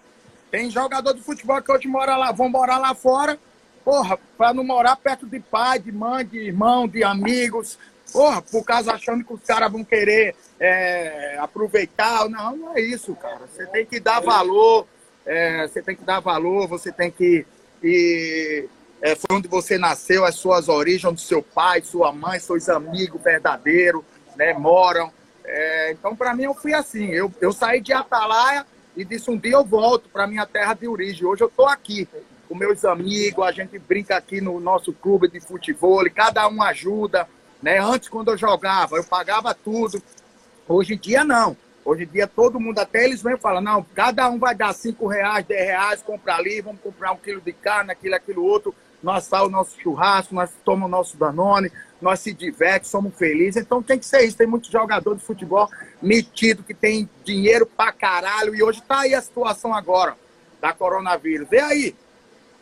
Tem 0.55 0.71
jogador 0.71 1.13
de 1.13 1.21
futebol 1.21 1.61
que 1.61 1.73
hoje 1.73 1.89
mora 1.89 2.17
lá, 2.17 2.31
vão 2.31 2.49
morar 2.49 2.79
lá 2.79 2.95
fora, 2.95 3.37
porra, 3.85 4.17
pra 4.39 4.55
não 4.55 4.63
morar 4.63 4.95
perto 4.95 5.27
de 5.27 5.41
pai, 5.41 5.81
de 5.81 5.91
mãe, 5.91 6.25
de 6.25 6.39
irmão, 6.39 6.87
de 6.87 7.03
amigos, 7.03 7.77
porra, 8.13 8.41
por 8.41 8.65
causa 8.65 8.93
achando 8.93 9.25
que 9.25 9.33
os 9.33 9.43
caras 9.43 9.73
vão 9.73 9.83
querer 9.83 10.37
é, 10.61 11.37
aproveitar. 11.41 12.29
Não, 12.29 12.57
não 12.57 12.77
é 12.77 12.81
isso, 12.81 13.17
cara. 13.17 13.41
Você 13.53 13.67
tem 13.67 13.85
que 13.85 13.99
dar 13.99 14.21
valor, 14.21 14.87
é, 15.27 15.67
você 15.67 15.83
tem 15.83 15.97
que 15.97 16.05
dar 16.05 16.21
valor, 16.21 16.69
você 16.69 16.93
tem 16.93 17.11
que. 17.11 17.45
E, 17.83 18.69
é, 19.03 19.17
foi 19.17 19.37
onde 19.37 19.49
você 19.49 19.77
nasceu, 19.77 20.25
as 20.25 20.37
suas 20.37 20.69
origens, 20.69 21.05
onde 21.05 21.21
seu 21.21 21.43
pai, 21.43 21.83
sua 21.83 22.13
mãe, 22.13 22.39
seus 22.39 22.69
amigos 22.69 23.21
verdadeiros, 23.21 24.05
né, 24.37 24.53
moram. 24.53 25.13
É, 25.45 25.91
então, 25.91 26.15
para 26.15 26.33
mim, 26.33 26.45
eu 26.45 26.55
fui 26.55 26.73
assim. 26.73 27.11
Eu, 27.11 27.33
eu 27.41 27.51
saí 27.51 27.81
de 27.81 27.93
Atalaia 27.93 28.65
e 28.97 29.05
disse: 29.05 29.31
um 29.31 29.37
dia 29.37 29.53
eu 29.53 29.65
volto 29.65 30.09
para 30.09 30.27
minha 30.27 30.47
terra 30.47 30.75
de 30.75 30.87
origem. 30.87 31.27
Hoje 31.27 31.43
eu 31.43 31.49
estou 31.49 31.67
aqui 31.67 32.09
com 32.49 32.55
meus 32.55 32.85
amigos, 32.85 33.45
a 33.45 33.53
gente 33.53 33.79
brinca 33.79 34.17
aqui 34.17 34.41
no 34.41 34.61
nosso 34.61 34.93
clube 34.93 35.29
de 35.29 35.41
futebol, 35.41 36.05
cada 36.15 36.47
um 36.49 36.63
ajuda. 36.63 37.27
Né? 37.63 37.79
Antes, 37.79 38.09
quando 38.09 38.31
eu 38.31 38.37
jogava, 38.37 38.97
eu 38.97 39.05
pagava 39.05 39.55
tudo. 39.55 40.03
Hoje 40.69 40.95
em 40.95 40.99
dia, 40.99 41.25
não. 41.25 41.57
Hoje 41.85 42.05
em 42.05 42.07
dia, 42.07 42.27
todo 42.27 42.59
mundo, 42.59 42.79
até 42.79 43.05
eles 43.05 43.23
vêm 43.23 43.37
falar, 43.37 43.61
não, 43.61 43.85
cada 43.95 44.29
um 44.31 44.39
vai 44.39 44.55
dar 44.55 44.73
5 44.73 45.07
reais, 45.07 45.45
10 45.45 45.67
reais, 45.67 46.03
comprar 46.03 46.37
ali, 46.37 46.63
vamos 46.63 46.81
comprar 46.81 47.13
um 47.13 47.17
quilo 47.17 47.41
de 47.41 47.53
carne, 47.53 47.93
aquilo, 47.93 48.15
aquilo 48.15 48.43
outro. 48.43 48.75
Nós 49.03 49.25
saímos 49.25 49.49
o 49.49 49.53
nosso 49.53 49.79
churrasco, 49.79 50.35
nós 50.35 50.51
tomamos 50.65 50.89
o 50.89 50.91
nosso 50.91 51.17
Danone, 51.19 51.71
nós 52.01 52.21
se 52.21 52.33
divertimos, 52.33 52.91
somos 52.91 53.15
felizes. 53.15 53.63
Então 53.63 53.83
tem 53.83 53.99
que 53.99 54.07
ser 54.07 54.25
isso. 54.25 54.37
Tem 54.37 54.47
muito 54.47 54.73
jogador 54.73 55.15
de 55.15 55.23
futebol 55.23 55.69
metido 56.01 56.63
que 56.63 56.73
tem 56.73 57.09
dinheiro 57.23 57.67
pra 57.67 57.93
caralho. 57.93 58.55
E 58.55 58.63
hoje 58.63 58.83
tá 58.83 59.01
aí 59.01 59.15
a 59.15 59.21
situação 59.21 59.75
agora 59.75 60.17
da 60.59 60.73
coronavírus. 60.73 61.47
Vê 61.51 61.61
aí. 61.61 61.95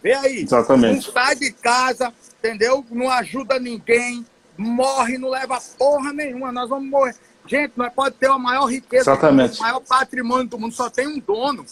Vê 0.03 0.15
aí. 0.15 0.43
Exatamente. 0.43 1.07
Não 1.07 1.13
sai 1.13 1.37
de 1.37 1.53
casa, 1.53 2.13
entendeu? 2.39 2.85
Não 2.91 3.09
ajuda 3.09 3.61
ninguém 3.61 4.27
morre, 4.57 5.19
não 5.19 5.31
leva 5.31 5.59
porra 5.79 6.13
nenhuma, 6.13 6.53
nós 6.53 6.69
vamos 6.69 6.91
morrer. 6.91 7.15
Gente, 7.47 7.73
nós 7.77 7.93
pode 7.93 8.17
ter 8.17 8.29
a 8.29 8.39
maior 8.39 8.67
riqueza, 8.67 9.11
Exatamente. 9.11 9.59
o 9.59 9.63
maior 9.63 9.81
patrimônio 9.81 10.47
do 10.47 10.59
mundo, 10.59 10.75
só 10.75 10.89
tem 10.89 11.07
um 11.07 11.19
dono. 11.19 11.67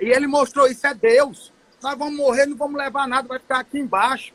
E 0.00 0.06
ele 0.06 0.26
mostrou 0.26 0.66
isso, 0.66 0.86
é 0.86 0.94
Deus. 0.94 1.52
Nós 1.82 1.96
vamos 1.98 2.16
morrer, 2.16 2.46
não 2.46 2.56
vamos 2.56 2.76
levar 2.76 3.08
nada, 3.08 3.26
vai 3.26 3.38
ficar 3.38 3.60
aqui 3.60 3.78
embaixo. 3.78 4.32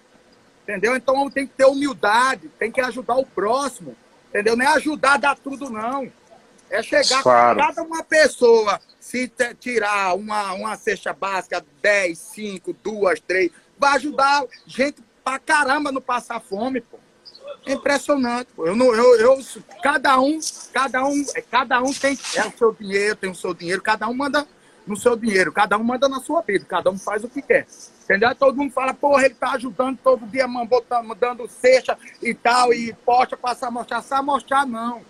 Entendeu? 0.63 0.95
Então 0.95 1.29
tem 1.29 1.47
que 1.47 1.53
ter 1.53 1.65
humildade, 1.65 2.49
tem 2.59 2.71
que 2.71 2.81
ajudar 2.81 3.15
o 3.15 3.25
próximo. 3.25 3.95
Entendeu? 4.29 4.55
Não 4.55 4.65
é 4.65 4.67
ajudar 4.75 5.13
a 5.13 5.17
dar 5.17 5.37
tudo, 5.37 5.69
não. 5.69 6.11
É 6.69 6.81
chegar 6.81 7.21
claro. 7.21 7.59
cada 7.59 7.83
uma 7.83 8.01
pessoa, 8.01 8.79
se 8.97 9.29
tirar 9.59 10.15
uma, 10.15 10.53
uma 10.53 10.77
cesta 10.77 11.11
básica, 11.11 11.65
10, 11.81 12.17
5, 12.17 12.73
2, 12.81 13.19
3, 13.19 13.51
vai 13.77 13.95
ajudar 13.95 14.45
gente 14.65 15.03
pra 15.21 15.37
caramba 15.37 15.91
não 15.91 16.01
passar 16.01 16.39
fome, 16.39 16.79
pô. 16.79 16.97
É 17.65 17.73
impressionante. 17.73 18.49
Pô. 18.55 18.65
Eu 18.65 18.75
não, 18.75 18.93
eu, 18.93 19.19
eu, 19.19 19.39
cada 19.83 20.19
um, 20.19 20.39
cada 20.73 21.05
um, 21.05 21.25
cada 21.49 21.81
um 21.81 21.93
tem 21.93 22.17
é 22.35 22.47
o 22.47 22.57
seu 22.57 22.73
dinheiro, 22.73 23.15
tem 23.15 23.29
o 23.29 23.35
seu 23.35 23.53
dinheiro, 23.53 23.81
cada 23.81 24.07
um 24.07 24.13
manda 24.13 24.47
no 24.85 24.97
seu 24.97 25.15
dinheiro, 25.15 25.51
cada 25.51 25.77
um 25.77 25.83
manda 25.83 26.09
na 26.09 26.19
sua 26.19 26.41
vida, 26.41 26.65
cada 26.67 26.89
um 26.89 26.97
faz 26.97 27.23
o 27.23 27.29
que 27.29 27.41
quer. 27.41 27.67
Entendeu? 28.03 28.33
Todo 28.35 28.57
mundo 28.57 28.73
fala, 28.73 28.93
porra, 28.93 29.25
ele 29.25 29.35
tá 29.35 29.51
ajudando 29.51 29.97
todo 30.03 30.25
dia, 30.25 30.47
botando, 30.47 31.15
dando 31.15 31.47
cesta 31.47 31.97
e 32.21 32.33
tal, 32.33 32.73
e 32.73 32.93
posta 33.05 33.37
passar 33.37 33.71
mostrar, 33.71 34.01
só 34.01 34.21
mostrar 34.21 34.65
não. 34.65 35.01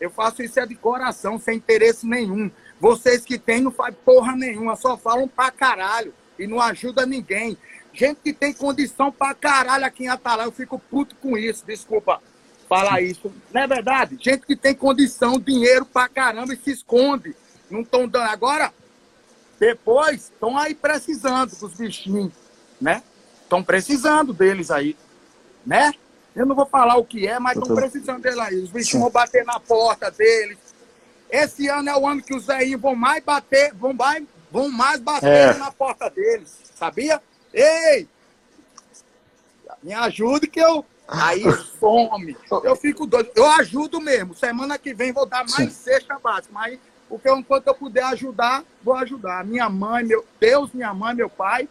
Eu 0.00 0.10
faço 0.10 0.42
isso 0.42 0.58
é 0.58 0.66
de 0.66 0.74
coração, 0.74 1.38
sem 1.38 1.58
interesse 1.58 2.06
nenhum. 2.06 2.50
Vocês 2.80 3.24
que 3.24 3.38
têm 3.38 3.60
não 3.60 3.70
faz 3.70 3.94
porra 4.04 4.34
nenhuma, 4.34 4.74
só 4.74 4.96
falam 4.96 5.28
pra 5.28 5.50
caralho 5.50 6.14
e 6.38 6.46
não 6.46 6.60
ajuda 6.60 7.04
ninguém. 7.04 7.58
Gente 7.92 8.20
que 8.22 8.32
tem 8.32 8.52
condição 8.52 9.10
pra 9.10 9.34
caralho 9.34 9.84
aqui 9.84 10.04
em 10.04 10.08
Atalã, 10.08 10.44
eu 10.44 10.52
fico 10.52 10.78
puto 10.78 11.14
com 11.16 11.36
isso, 11.36 11.64
desculpa 11.66 12.20
falar 12.70 13.02
isso. 13.02 13.32
Não 13.52 13.62
é 13.62 13.66
verdade? 13.66 14.16
Gente 14.20 14.46
que 14.46 14.54
tem 14.54 14.72
condição, 14.72 15.40
dinheiro 15.40 15.84
pra 15.84 16.08
caramba 16.08 16.54
e 16.54 16.56
se 16.56 16.70
esconde. 16.70 17.34
Não 17.68 17.80
estão 17.80 18.06
dando. 18.06 18.28
Agora, 18.28 18.72
depois, 19.58 20.22
estão 20.22 20.56
aí 20.56 20.72
precisando 20.72 21.50
dos 21.50 21.74
bichinhos, 21.74 22.32
né? 22.80 23.02
Estão 23.42 23.62
precisando 23.62 24.32
deles 24.32 24.70
aí, 24.70 24.96
né? 25.66 25.92
Eu 26.34 26.46
não 26.46 26.54
vou 26.54 26.64
falar 26.64 26.96
o 26.96 27.04
que 27.04 27.26
é, 27.26 27.40
mas 27.40 27.58
estão 27.58 27.74
precisando 27.74 28.22
deles 28.22 28.38
aí. 28.38 28.62
Os 28.62 28.70
bichinhos 28.70 29.02
vão 29.02 29.10
bater 29.10 29.44
na 29.44 29.58
porta 29.58 30.08
deles. 30.08 30.58
Esse 31.28 31.66
ano 31.66 31.90
é 31.90 31.96
o 31.96 32.06
ano 32.06 32.22
que 32.22 32.34
os 32.34 32.46
velhinhos 32.46 32.80
vão 32.80 32.94
mais 32.94 33.22
bater, 33.24 33.74
vão 33.74 33.92
mais, 33.92 34.24
vão 34.50 34.68
mais 34.68 35.00
bater 35.00 35.26
é. 35.26 35.54
na 35.54 35.72
porta 35.72 36.08
deles, 36.08 36.56
sabia? 36.76 37.20
Ei! 37.52 38.08
Me 39.82 39.92
ajude 39.94 40.46
que 40.46 40.60
eu. 40.60 40.84
Aí 41.08 41.42
some. 41.80 42.36
Eu 42.62 42.76
fico 42.76 43.06
doido. 43.06 43.30
Eu 43.34 43.46
ajudo 43.52 44.00
mesmo. 44.00 44.34
Semana 44.34 44.78
que 44.78 44.94
vem 44.94 45.12
vou 45.12 45.26
dar 45.26 45.44
mais 45.48 45.72
Sim. 45.72 45.82
sexta 45.82 46.18
básica. 46.18 46.52
Mas 46.52 46.78
porque 47.10 47.28
enquanto 47.28 47.66
eu 47.66 47.74
puder 47.74 48.04
ajudar, 48.04 48.62
vou 48.84 48.94
ajudar. 48.94 49.44
Minha 49.44 49.68
mãe, 49.68 50.04
meu 50.04 50.24
Deus, 50.38 50.70
minha 50.72 50.94
mãe, 50.94 51.12
meu 51.12 51.28
pai, 51.28 51.68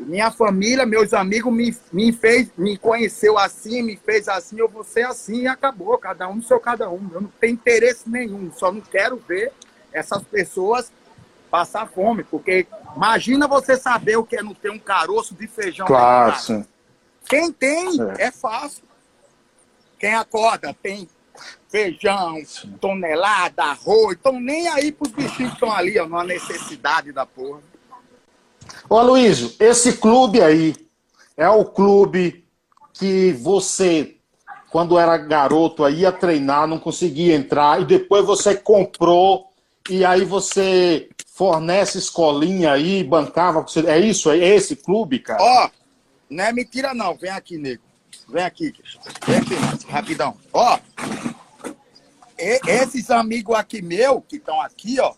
minha 0.00 0.32
família, 0.32 0.84
meus 0.84 1.14
amigos 1.14 1.52
me, 1.52 1.76
me 1.92 2.10
fez, 2.10 2.50
me 2.58 2.76
conheceu 2.76 3.38
assim, 3.38 3.82
me 3.82 3.96
fez 3.96 4.28
assim, 4.28 4.58
eu 4.58 4.68
vou 4.68 4.82
ser 4.82 5.06
assim 5.06 5.42
e 5.42 5.46
acabou. 5.46 5.96
Cada 5.96 6.28
um 6.28 6.36
no 6.36 6.42
seu 6.42 6.58
cada 6.58 6.90
um. 6.90 7.08
Eu 7.12 7.20
não 7.20 7.32
tenho 7.40 7.52
interesse 7.52 8.08
nenhum. 8.10 8.50
Só 8.52 8.72
não 8.72 8.80
quero 8.80 9.16
ver 9.16 9.52
essas 9.92 10.24
pessoas 10.24 10.90
passar 11.48 11.86
fome, 11.86 12.24
porque 12.24 12.66
imagina 12.94 13.46
você 13.46 13.76
saber 13.76 14.16
o 14.16 14.24
que 14.24 14.36
é 14.36 14.42
não 14.42 14.54
ter 14.54 14.70
um 14.70 14.78
caroço 14.78 15.34
de 15.34 15.46
feijão. 15.46 15.86
Claro, 15.86 16.38
sim. 16.38 16.64
Quem 17.28 17.52
tem, 17.52 18.00
é. 18.18 18.24
é 18.24 18.30
fácil. 18.30 18.82
Quem 19.98 20.14
acorda 20.14 20.74
tem 20.82 21.08
feijão, 21.68 22.36
sim. 22.44 22.72
tonelada, 22.80 23.62
arroz, 23.62 24.16
estão 24.16 24.40
nem 24.40 24.68
aí 24.68 24.90
para 24.90 25.06
os 25.06 25.12
bichinhos 25.12 25.50
que 25.52 25.56
estão 25.56 25.72
ali, 25.72 25.98
ó, 25.98 26.04
numa 26.04 26.24
necessidade 26.24 27.12
da 27.12 27.24
porra. 27.24 27.60
Ô 28.88 28.98
Aloysio, 28.98 29.52
esse 29.58 29.94
clube 29.94 30.42
aí 30.42 30.74
é 31.36 31.48
o 31.48 31.64
clube 31.64 32.44
que 32.92 33.32
você, 33.32 34.16
quando 34.70 34.98
era 34.98 35.16
garoto, 35.16 35.84
aí 35.84 36.00
ia 36.00 36.12
treinar, 36.12 36.66
não 36.66 36.78
conseguia 36.78 37.34
entrar, 37.34 37.80
e 37.80 37.84
depois 37.84 38.24
você 38.24 38.54
comprou, 38.54 39.50
e 39.88 40.04
aí 40.04 40.24
você 40.24 41.08
fornece 41.40 41.96
escolinha 41.96 42.72
aí, 42.72 43.02
bancava. 43.02 43.64
É 43.86 43.98
isso? 43.98 44.30
É 44.30 44.36
esse 44.36 44.76
clube, 44.76 45.20
cara? 45.20 45.42
Ó, 45.42 45.70
não 46.28 46.44
é 46.44 46.52
mentira 46.52 46.92
não. 46.92 47.16
Vem 47.16 47.30
aqui, 47.30 47.56
nego. 47.56 47.82
Vem 48.28 48.44
aqui, 48.44 48.74
vem 49.26 49.38
aqui, 49.38 49.86
rapidão. 49.88 50.36
Ó, 50.52 50.78
esses 52.36 53.10
amigos 53.10 53.56
aqui 53.56 53.80
meu, 53.80 54.20
que 54.20 54.36
estão 54.36 54.60
aqui, 54.60 55.00
ó, 55.00 55.14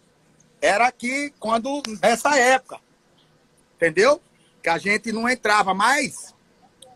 era 0.61 0.87
aqui 0.87 1.35
quando, 1.40 1.82
nessa 2.00 2.38
época. 2.38 2.78
Entendeu? 3.74 4.22
Que 4.62 4.68
a 4.68 4.78
gente 4.78 5.11
não 5.11 5.28
entrava 5.28 5.74
mais. 5.74 6.32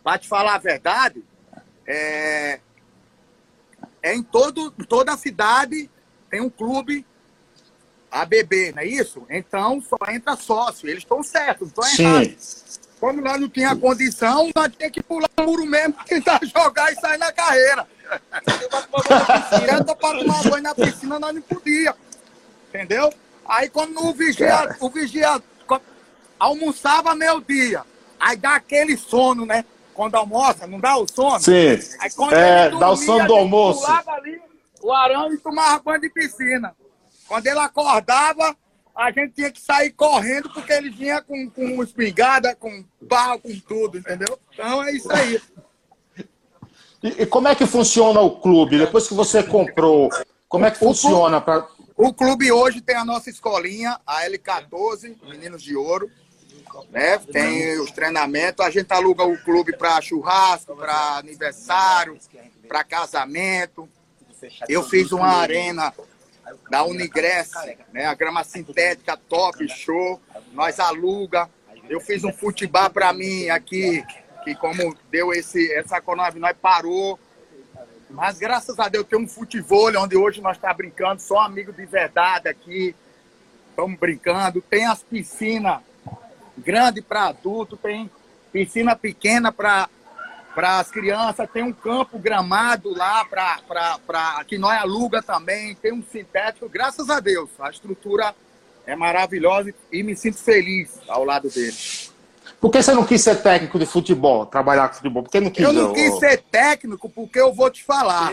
Para 0.05 0.19
te 0.19 0.29
falar 0.29 0.55
a 0.55 0.59
verdade, 0.59 1.25
é, 1.85 2.61
é 4.01 4.15
em 4.15 4.23
todo, 4.23 4.71
toda 4.71 5.12
a 5.12 5.17
cidade 5.17 5.91
tem 6.31 6.41
um 6.41 6.49
clube 6.49 7.05
ABB, 8.11 8.73
não 8.75 8.83
é 8.83 8.87
isso? 8.87 9.27
Então 9.29 9.83
só 9.83 9.97
entra 10.11 10.37
sócio. 10.37 10.88
Eles 10.88 11.03
estão 11.03 11.23
certos, 11.23 11.69
estão 11.69 11.85
errados. 11.85 12.81
Como 12.99 13.21
nós 13.21 13.40
não 13.40 13.49
tinha 13.49 13.77
condição, 13.77 14.51
nós 14.55 14.73
tinha 14.77 14.90
que 14.90 15.03
pular 15.03 15.29
o 15.38 15.42
muro 15.42 15.66
mesmo 15.66 15.95
tentar 16.09 16.40
jogar 16.42 16.92
e 16.92 16.97
sair 16.97 17.19
na 17.19 17.33
carreira. 17.33 17.87
Direto 19.59 19.97
para 19.97 20.19
tomar 20.19 20.42
banho 20.45 20.62
na 20.62 20.75
piscina, 20.75 21.19
nós 21.19 21.35
não 21.35 21.42
podia. 21.42 21.95
Entendeu? 22.69 23.12
Aí 23.45 23.69
quando 23.69 24.03
o 24.05 24.12
vigia, 24.14 24.77
o 24.81 24.88
vigia 24.88 25.40
almoçava 26.38 27.14
meio-dia, 27.14 27.83
aí 28.19 28.37
dá 28.37 28.57
aquele 28.57 28.97
sono, 28.97 29.47
né? 29.47 29.64
Quando 29.95 30.14
almoça, 30.14 30.66
não 30.66 30.79
dá 30.79 30.97
o 30.97 31.07
sono? 31.11 31.40
Sim. 31.40 31.79
Aí, 32.01 32.11
quando 32.14 32.35
é, 32.35 32.69
dormia, 32.69 32.81
dá 32.81 32.90
o 32.90 32.97
sono 32.97 33.27
do 33.27 33.35
almoço. 33.35 33.87
Ali, 33.87 34.42
o 34.83 34.92
arame 34.92 35.38
tomava 35.38 35.83
banho 35.83 36.03
de 36.03 36.11
piscina. 36.11 36.77
Quando 37.29 37.47
ele 37.47 37.59
acordava, 37.59 38.57
a 38.95 39.11
gente 39.11 39.35
tinha 39.35 39.51
que 39.51 39.61
sair 39.61 39.91
correndo 39.91 40.49
porque 40.51 40.73
ele 40.73 40.91
vinha 40.91 41.21
com, 41.21 41.51
com 41.51 41.83
espingarda, 41.83 42.55
com 42.57 42.85
pau, 43.09 43.39
com 43.39 43.59
tudo, 43.61 43.99
entendeu? 43.99 44.39
Então 44.53 44.83
é 44.83 44.93
isso 44.93 45.12
aí. 45.12 45.41
E, 47.03 47.23
e, 47.23 47.27
como 47.27 47.47
é 47.47 47.55
que 47.55 47.67
funciona 47.67 48.21
o 48.21 48.41
clube? 48.41 48.79
Depois 48.79 49.07
que 49.07 49.15
você 49.15 49.43
comprou, 49.43 50.09
como 50.49 50.65
é 50.65 50.71
que 50.71 50.79
o 50.79 50.81
funciona? 50.81 51.41
Pra... 51.41 51.69
O 51.95 52.12
clube 52.12 52.51
hoje 52.51 52.81
tem 52.81 52.97
a 52.97 53.05
nossa 53.05 53.29
escolinha, 53.29 54.01
a 54.07 54.25
L14, 54.27 55.15
Meninos 55.29 55.62
de 55.62 55.77
Ouro. 55.77 56.11
Né? 56.91 57.19
Tem 57.19 57.79
os 57.81 57.91
treinamentos. 57.91 58.65
A 58.65 58.71
gente 58.71 58.93
aluga 58.93 59.25
o 59.25 59.37
clube 59.39 59.77
para 59.77 60.01
churrasco, 60.01 60.75
para 60.75 61.19
aniversário, 61.19 62.19
para 62.67 62.85
casamento. 62.85 63.89
Eu 64.69 64.83
fiz 64.83 65.12
uma 65.12 65.29
arena 65.29 65.93
da 66.71 66.85
Unigress, 66.85 67.53
né? 67.93 68.07
A 68.07 68.15
grama 68.15 68.45
sintética 68.45 69.17
top, 69.17 69.69
show. 69.69 70.21
Nós 70.53 70.79
aluga. 70.79 71.49
Eu 71.89 72.01
fiz 72.01 72.25
um 72.25 72.33
futebol 72.33 72.91
para 72.91 73.13
mim 73.13 73.49
aqui, 73.49 74.05
que 74.45 74.55
como 74.55 74.97
deu 75.11 75.33
esse, 75.33 75.73
essa 75.73 76.01
Conave, 76.01 76.39
nós 76.39 76.57
parou. 76.61 77.19
Mas 78.11 78.39
graças 78.39 78.79
a 78.79 78.89
Deus 78.89 79.07
tem 79.07 79.19
um 79.19 79.29
futebol 79.29 79.91
onde 79.99 80.17
hoje 80.17 80.41
nós 80.41 80.57
estamos 80.57 80.73
tá 80.73 80.75
brincando, 80.75 81.21
só 81.21 81.41
amigo 81.41 81.73
de 81.73 81.85
verdade 81.85 82.49
aqui. 82.49 82.95
Estamos 83.71 83.99
brincando. 83.99 84.61
Tem 84.63 84.87
as 84.87 85.03
piscinas 85.03 85.81
grande 86.57 87.03
para 87.03 87.27
adulto, 87.27 87.77
tem 87.77 88.11
piscina 88.53 88.97
pequena 88.97 89.53
para 89.53 89.89
para 90.57 90.79
as 90.79 90.90
crianças, 90.90 91.47
tem 91.53 91.62
um 91.62 91.73
campo 91.73 92.19
gramado 92.19 92.88
lá 92.97 93.27
para 93.27 94.42
que 94.47 94.57
nós 94.57 94.81
aluga 94.81 95.21
também, 95.21 95.75
tem 95.75 95.92
um 95.92 96.03
sintético, 96.03 96.66
graças 96.66 97.11
a 97.11 97.21
Deus. 97.21 97.51
A 97.61 97.69
estrutura 97.69 98.35
é 98.87 98.97
maravilhosa 98.97 99.75
e 99.92 100.03
me 100.03 100.16
sinto 100.16 100.38
feliz 100.38 100.99
ao 101.07 101.25
lado 101.25 101.51
dele. 101.51 101.77
Por 102.59 102.71
que 102.71 102.83
você 102.83 102.95
não 102.95 103.05
quis 103.05 103.21
ser 103.21 103.42
técnico 103.42 103.79
de 103.79 103.85
futebol, 103.85 104.47
trabalhar 104.47 104.88
com 104.88 104.95
futebol? 104.95 105.23
Por 105.25 105.31
que 105.31 105.40
não 105.40 105.51
quis? 105.51 105.62
Eu 105.62 105.75
não 105.75 105.92
quis 105.92 106.19
ser 106.19 106.38
técnico 106.51 107.11
porque 107.11 107.38
eu 107.38 107.53
vou 107.53 107.69
te 107.71 107.85
falar. 107.85 108.33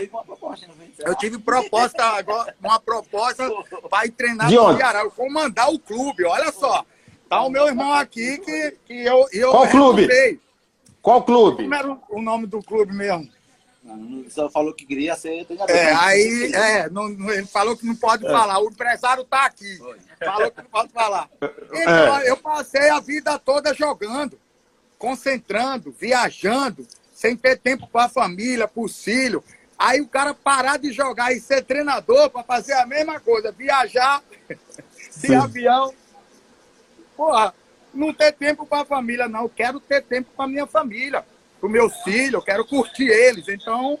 Eu 1.00 1.14
tive 1.16 1.38
proposta 1.38 2.02
agora, 2.04 2.56
uma 2.58 2.80
proposta 2.80 3.46
para 3.90 4.06
ir 4.06 4.12
treinar 4.12 4.50
no 4.50 4.76
Ceará, 4.78 5.02
eu 5.02 5.10
comandar 5.10 5.70
o 5.70 5.78
clube, 5.78 6.24
olha 6.24 6.50
só. 6.52 6.86
Tá 7.28 7.42
o 7.42 7.50
meu 7.50 7.66
irmão 7.66 7.92
aqui 7.92 8.38
que, 8.38 8.78
que 8.86 9.04
eu, 9.04 9.26
eu 9.30 9.50
Qual 9.50 9.68
clube? 9.68 10.08
Qual 11.04 11.22
clube? 11.22 11.64
Como 11.64 11.74
era 11.74 11.98
o 12.08 12.22
nome 12.22 12.46
do 12.46 12.62
clube 12.62 12.94
mesmo? 12.94 13.28
Só 14.30 14.48
falou 14.48 14.72
que 14.72 14.86
queria 14.86 15.14
ser 15.14 15.44
treinador. 15.44 15.76
É, 15.76 15.92
aí, 15.92 16.50
é, 16.54 16.88
não, 16.88 17.08
ele 17.30 17.44
falou 17.44 17.76
que 17.76 17.84
não 17.84 17.94
pode 17.94 18.24
é. 18.24 18.30
falar. 18.30 18.58
O 18.58 18.70
empresário 18.70 19.22
tá 19.22 19.44
aqui. 19.44 19.76
Foi. 19.76 19.98
Falou 20.18 20.50
que 20.50 20.62
não 20.62 20.70
pode 20.70 20.92
falar. 20.92 21.28
Então, 21.74 22.18
é. 22.20 22.30
eu 22.30 22.38
passei 22.38 22.88
a 22.88 23.00
vida 23.00 23.38
toda 23.38 23.74
jogando, 23.74 24.38
concentrando, 24.98 25.92
viajando, 25.92 26.86
sem 27.12 27.36
ter 27.36 27.58
tempo 27.58 27.86
para 27.86 28.06
a 28.06 28.08
família, 28.08 28.66
para 28.66 28.82
os 28.82 29.04
filhos. 29.04 29.42
Aí 29.78 30.00
o 30.00 30.08
cara 30.08 30.32
parar 30.32 30.78
de 30.78 30.90
jogar 30.90 31.32
e 31.32 31.40
ser 31.40 31.64
treinador 31.64 32.30
para 32.30 32.44
fazer 32.44 32.72
a 32.74 32.86
mesma 32.86 33.20
coisa, 33.20 33.52
viajar 33.52 34.22
de 35.18 35.34
avião. 35.34 35.92
Porra, 37.14 37.52
não 37.94 38.12
ter 38.12 38.32
tempo 38.32 38.66
para 38.66 38.82
a 38.82 38.86
família, 38.86 39.28
não. 39.28 39.42
Eu 39.42 39.48
quero 39.48 39.80
ter 39.80 40.02
tempo 40.02 40.28
para 40.36 40.46
minha 40.46 40.66
família, 40.66 41.24
para 41.60 41.68
meus 41.70 41.94
filhos, 42.02 42.34
eu 42.34 42.42
quero 42.42 42.64
curtir 42.64 43.08
eles. 43.08 43.48
Então, 43.48 43.98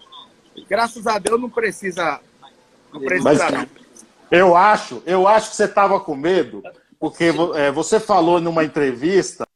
graças 0.68 1.06
a 1.06 1.18
Deus, 1.18 1.40
não 1.40 1.50
precisa. 1.50 2.20
Não 2.92 3.00
precisa, 3.00 3.50
Mas, 3.50 3.52
não. 3.52 3.66
Eu 4.30 4.56
acho, 4.56 5.02
eu 5.06 5.28
acho 5.28 5.50
que 5.50 5.56
você 5.56 5.64
estava 5.64 6.00
com 6.00 6.16
medo, 6.16 6.62
porque 6.98 7.32
é, 7.54 7.70
você 7.70 8.00
falou 8.00 8.40
numa 8.40 8.64
entrevista 8.64 9.46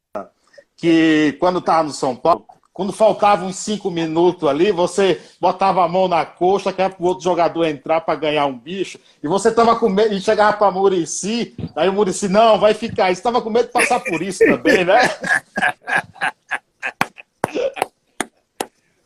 que 0.76 1.36
quando 1.40 1.58
estava 1.58 1.82
no 1.82 1.92
São 1.92 2.14
Paulo, 2.14 2.46
quando 2.78 2.92
faltavam 2.92 3.48
uns 3.48 3.56
cinco 3.56 3.90
minutos 3.90 4.48
ali, 4.48 4.70
você 4.70 5.20
botava 5.40 5.84
a 5.84 5.88
mão 5.88 6.06
na 6.06 6.24
coxa, 6.24 6.72
que 6.72 6.80
era 6.80 6.94
para 6.94 7.02
o 7.02 7.06
outro 7.08 7.24
jogador 7.24 7.64
entrar 7.64 8.02
para 8.02 8.14
ganhar 8.14 8.46
um 8.46 8.56
bicho, 8.56 9.00
e 9.20 9.26
você 9.26 9.48
estava 9.48 9.74
com 9.74 9.88
medo, 9.88 10.14
e 10.14 10.20
chegava 10.20 10.56
para 10.56 10.70
Murici, 10.70 11.56
aí 11.74 11.88
o 11.88 11.92
Murici, 11.92 12.28
não, 12.28 12.56
vai 12.56 12.74
ficar. 12.74 13.06
Você 13.06 13.14
estava 13.14 13.42
com 13.42 13.50
medo 13.50 13.66
de 13.66 13.72
passar 13.72 13.98
por 13.98 14.22
isso 14.22 14.44
também, 14.44 14.84
né? 14.84 15.00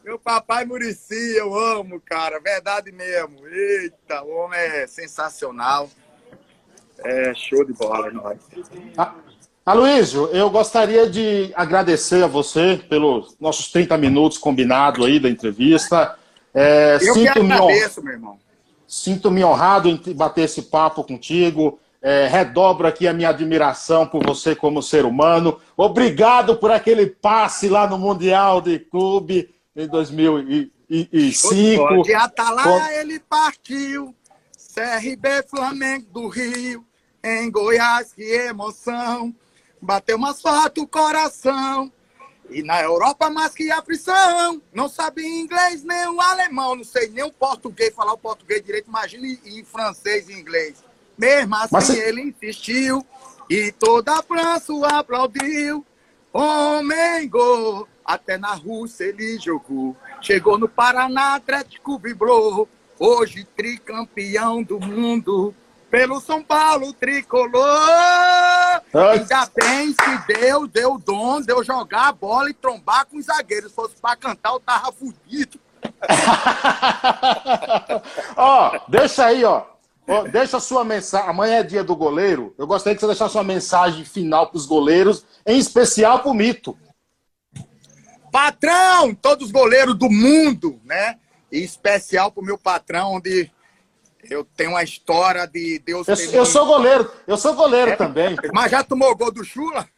Meu 0.05 0.19
papai 0.19 0.67
Murici, 0.67 1.35
eu 1.39 1.55
amo, 1.55 1.99
cara, 1.99 2.39
verdade 2.41 2.93
mesmo. 2.93 3.39
Eita, 3.47 4.23
o 4.23 4.37
homem 4.37 4.61
é 4.61 4.87
sensacional. 4.87 5.89
É 6.99 7.33
show 7.33 7.65
de 7.65 7.73
bola, 7.73 8.11
nós. 8.11 8.39
Ah. 8.99 9.15
Aloysio, 9.64 10.27
eu 10.33 10.51
gostaria 10.51 11.09
de 11.09 11.53
agradecer 11.55 12.25
a 12.25 12.27
você 12.27 12.81
pelos 12.88 13.37
nossos 13.40 13.70
30 13.70 13.96
minutos 13.96 14.37
combinado 14.37 15.05
aí 15.05 15.20
da 15.20 15.31
entrevista. 15.31 16.18
É, 16.53 16.98
eu 17.01 17.14
que 17.14 17.29
agradeço, 17.29 17.62
honrado, 17.62 18.03
meu 18.03 18.12
irmão. 18.12 18.38
Sinto-me 18.88 19.44
honrado 19.44 19.88
em 19.88 19.96
bater 20.14 20.46
esse 20.46 20.62
papo 20.62 21.05
contigo. 21.05 21.79
É, 22.03 22.27
redobro 22.27 22.88
aqui 22.88 23.07
a 23.07 23.12
minha 23.12 23.29
admiração 23.29 24.05
por 24.05 24.27
você 24.27 24.57
como 24.57 24.83
ser 24.83 25.05
humano. 25.05 25.61
Obrigado 25.77 26.57
por 26.57 26.72
aquele 26.72 27.07
passe 27.07 27.68
lá 27.68 27.87
no 27.87 27.96
Mundial 27.96 28.61
de 28.61 28.81
Clube 28.81 29.55
em 29.77 29.87
2005. 29.87 32.03
De 32.03 32.14
Atalaia 32.14 33.01
ele 33.01 33.20
partiu, 33.20 34.12
CRB 34.75 35.44
Flamengo 35.48 36.07
do 36.12 36.27
Rio, 36.27 36.85
em 37.22 37.48
Goiás, 37.48 38.12
que 38.12 38.25
emoção. 38.25 39.33
Bateu 39.83 40.16
mais 40.16 40.40
forte 40.40 40.79
o 40.79 40.87
coração. 40.87 41.90
E 42.49 42.62
na 42.62 42.81
Europa 42.81 43.29
mais 43.29 43.53
que 43.53 43.68
aflição. 43.73 44.62
Não 44.73 44.88
sabia 44.88 45.27
inglês 45.27 45.83
nem 45.83 46.07
o 46.07 46.21
alemão. 46.21 46.77
Não 46.77 46.85
sei 46.85 47.09
nem 47.09 47.25
o 47.25 47.33
português, 47.33 47.92
falar 47.92 48.12
o 48.12 48.18
português 48.18 48.62
direito. 48.62 48.87
Imagine 48.87 49.40
em 49.45 49.64
francês 49.64 50.29
e 50.29 50.35
inglês. 50.35 50.85
Mesmo 51.18 51.57
assim 51.57 51.68
Mas... 51.73 51.90
ele 51.90 52.23
insistiu. 52.23 53.05
E 53.51 53.73
toda 53.73 54.12
a 54.12 54.23
França 54.23 54.73
o 54.73 54.85
aplaudiu. 54.85 55.85
Homem 56.33 57.29
gol. 57.29 57.88
Até 58.05 58.38
na 58.38 58.55
Rússia 58.55 59.07
ele 59.07 59.37
jogou. 59.40 59.97
Chegou 60.21 60.57
no 60.59 60.68
Paraná, 60.68 61.35
Atlético 61.35 61.99
vibrou. 61.99 62.68
Hoje 63.01 63.45
tricampeão 63.57 64.62
do 64.62 64.79
mundo 64.79 65.53
pelo 65.92 66.18
São 66.22 66.42
Paulo 66.42 66.90
tricolor. 66.94 67.61
Ainda 69.12 69.46
bem 69.55 69.92
que 69.92 70.33
Deus 70.33 70.70
deu 70.70 70.94
o 70.94 70.98
dom 70.98 71.42
de 71.42 71.52
eu 71.52 71.62
jogar 71.62 72.09
a 72.09 72.12
bola 72.12 72.48
e 72.48 72.55
trombar 72.55 73.05
com 73.05 73.18
os 73.18 73.26
zagueiros. 73.26 73.68
Se 73.68 73.76
fosse 73.76 73.96
para 74.00 74.16
cantar, 74.16 74.55
eu 74.55 74.61
tava 74.61 74.90
fudido. 74.90 75.61
ó, 78.35 78.81
deixa 78.88 79.26
aí, 79.26 79.44
ó. 79.44 79.66
ó. 80.09 80.22
Deixa 80.22 80.57
a 80.57 80.61
sua 80.61 80.83
mensagem. 80.83 81.28
Amanhã 81.28 81.57
é 81.57 81.62
dia 81.62 81.85
do 81.85 81.94
goleiro. 81.94 82.55
Eu 82.57 82.66
gostaria 82.66 82.94
que 82.94 83.00
você 83.02 83.09
deixasse 83.09 83.33
sua 83.33 83.44
mensagem 83.44 84.02
final 84.02 84.46
para 84.46 84.57
os 84.57 84.64
goleiros, 84.64 85.26
em 85.46 85.59
especial 85.59 86.20
para 86.20 86.31
o 86.31 86.35
Mito. 86.35 86.74
Patrão, 88.33 89.14
todos 89.14 89.48
os 89.48 89.52
goleiros 89.52 89.94
do 89.94 90.09
mundo, 90.09 90.81
né? 90.87 91.18
E 91.50 91.59
especial 91.59 92.33
para 92.33 92.40
o 92.40 92.46
meu 92.46 92.57
patrão, 92.57 93.16
onde 93.16 93.52
eu 94.31 94.45
tenho 94.45 94.71
uma 94.71 94.83
história 94.83 95.47
de 95.47 95.79
Deus. 95.79 96.07
Eu, 96.09 96.17
eu 96.33 96.47
sou 96.47 96.67
goleiro, 96.67 97.11
eu 97.27 97.37
sou 97.37 97.55
goleiro 97.55 97.93
é, 97.93 97.97
também. 97.97 98.37
Mas 98.53 98.71
já 98.71 98.83
tomou 98.83 99.15
gol 99.17 99.33
do 99.33 99.45
Chula? 99.45 99.89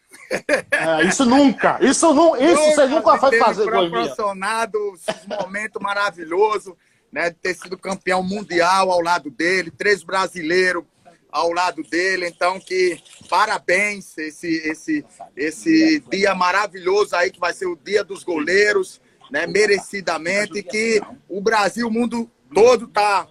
É, 0.71 1.05
isso 1.05 1.25
nunca, 1.25 1.79
isso, 1.81 2.15
não, 2.15 2.37
isso 2.37 2.55
nunca, 2.55 2.75
você 2.75 2.87
nunca 2.87 3.17
vai 3.17 3.39
fazer 3.39 3.71
gol. 3.71 3.91
proporcionado 3.91 4.79
esse 4.95 5.29
momento 5.29 5.81
maravilhoso, 5.81 6.77
né, 7.13 7.31
de 7.31 7.37
ter 7.37 7.55
sido 7.55 7.77
campeão 7.77 8.23
mundial 8.23 8.91
ao 8.91 9.01
lado 9.01 9.31
dele, 9.31 9.71
três 9.71 10.03
brasileiros 10.03 10.85
ao 11.31 11.53
lado 11.53 11.83
dele. 11.83 12.29
Então, 12.29 12.61
que 12.61 13.03
parabéns 13.29 14.17
esse, 14.17 14.57
esse, 14.69 15.05
esse 15.37 16.01
dia 16.11 16.35
maravilhoso 16.35 17.15
aí, 17.17 17.31
que 17.31 17.41
vai 17.41 17.53
ser 17.53 17.67
o 17.67 17.77
dia 17.77 18.05
dos 18.05 18.23
goleiros, 18.23 19.01
né, 19.31 19.47
merecidamente, 19.47 20.63
que 20.63 21.03
o 21.29 21.41
Brasil, 21.41 21.89
o 21.89 21.91
mundo 21.91 22.31
todo 22.53 22.87
tá, 22.87 23.27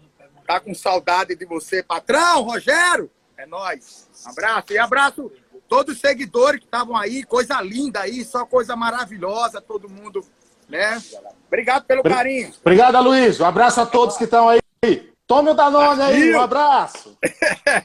tá 0.46 0.60
com 0.60 0.74
saudade 0.74 1.36
de 1.36 1.46
você, 1.46 1.82
patrão, 1.82 2.44
Rogério. 2.44 3.10
É 3.38 3.46
nós. 3.46 4.08
Um 4.26 4.30
abraço. 4.30 4.74
E 4.74 4.78
abraço 4.78 5.32
todos 5.68 5.96
os 5.96 6.02
seguidores 6.02 6.60
que 6.60 6.66
estavam 6.66 6.96
aí, 6.96 7.24
coisa 7.24 7.60
linda 7.62 8.02
aí, 8.02 8.24
só 8.24 8.46
coisa 8.46 8.76
maravilhosa, 8.76 9.60
todo 9.60 9.90
mundo, 9.90 10.24
né? 10.70 11.02
Obrigado 11.48 11.86
pelo 11.86 12.04
carinho. 12.04 12.52
Obrigado, 12.62 13.02
Luiz. 13.02 13.40
Um 13.40 13.46
abraço 13.46 13.82
a 13.82 13.86
todos 13.86 14.18
que 14.18 14.26
estão 14.26 14.50
aí. 14.50 14.60
Tome 15.26 15.50
o 15.50 15.54
Danone 15.54 16.02
aí, 16.02 16.34
um 16.36 16.42
abraço. 16.42 17.18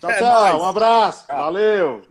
Tchau, 0.01 0.11
tchau, 0.19 0.61
um 0.61 0.67
abraço. 0.67 1.25
Valeu. 1.29 2.03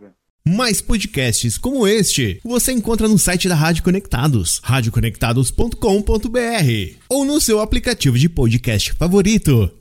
Mais 0.44 0.80
podcasts 0.80 1.58
como 1.58 1.86
este 1.86 2.40
você 2.42 2.72
encontra 2.72 3.06
no 3.06 3.18
site 3.18 3.48
da 3.48 3.54
Rádio 3.54 3.84
Conectados, 3.84 4.60
radioconectados.com.br 4.64 6.96
ou 7.08 7.24
no 7.24 7.40
seu 7.40 7.60
aplicativo 7.60 8.18
de 8.18 8.28
podcast 8.28 8.94
favorito. 8.94 9.78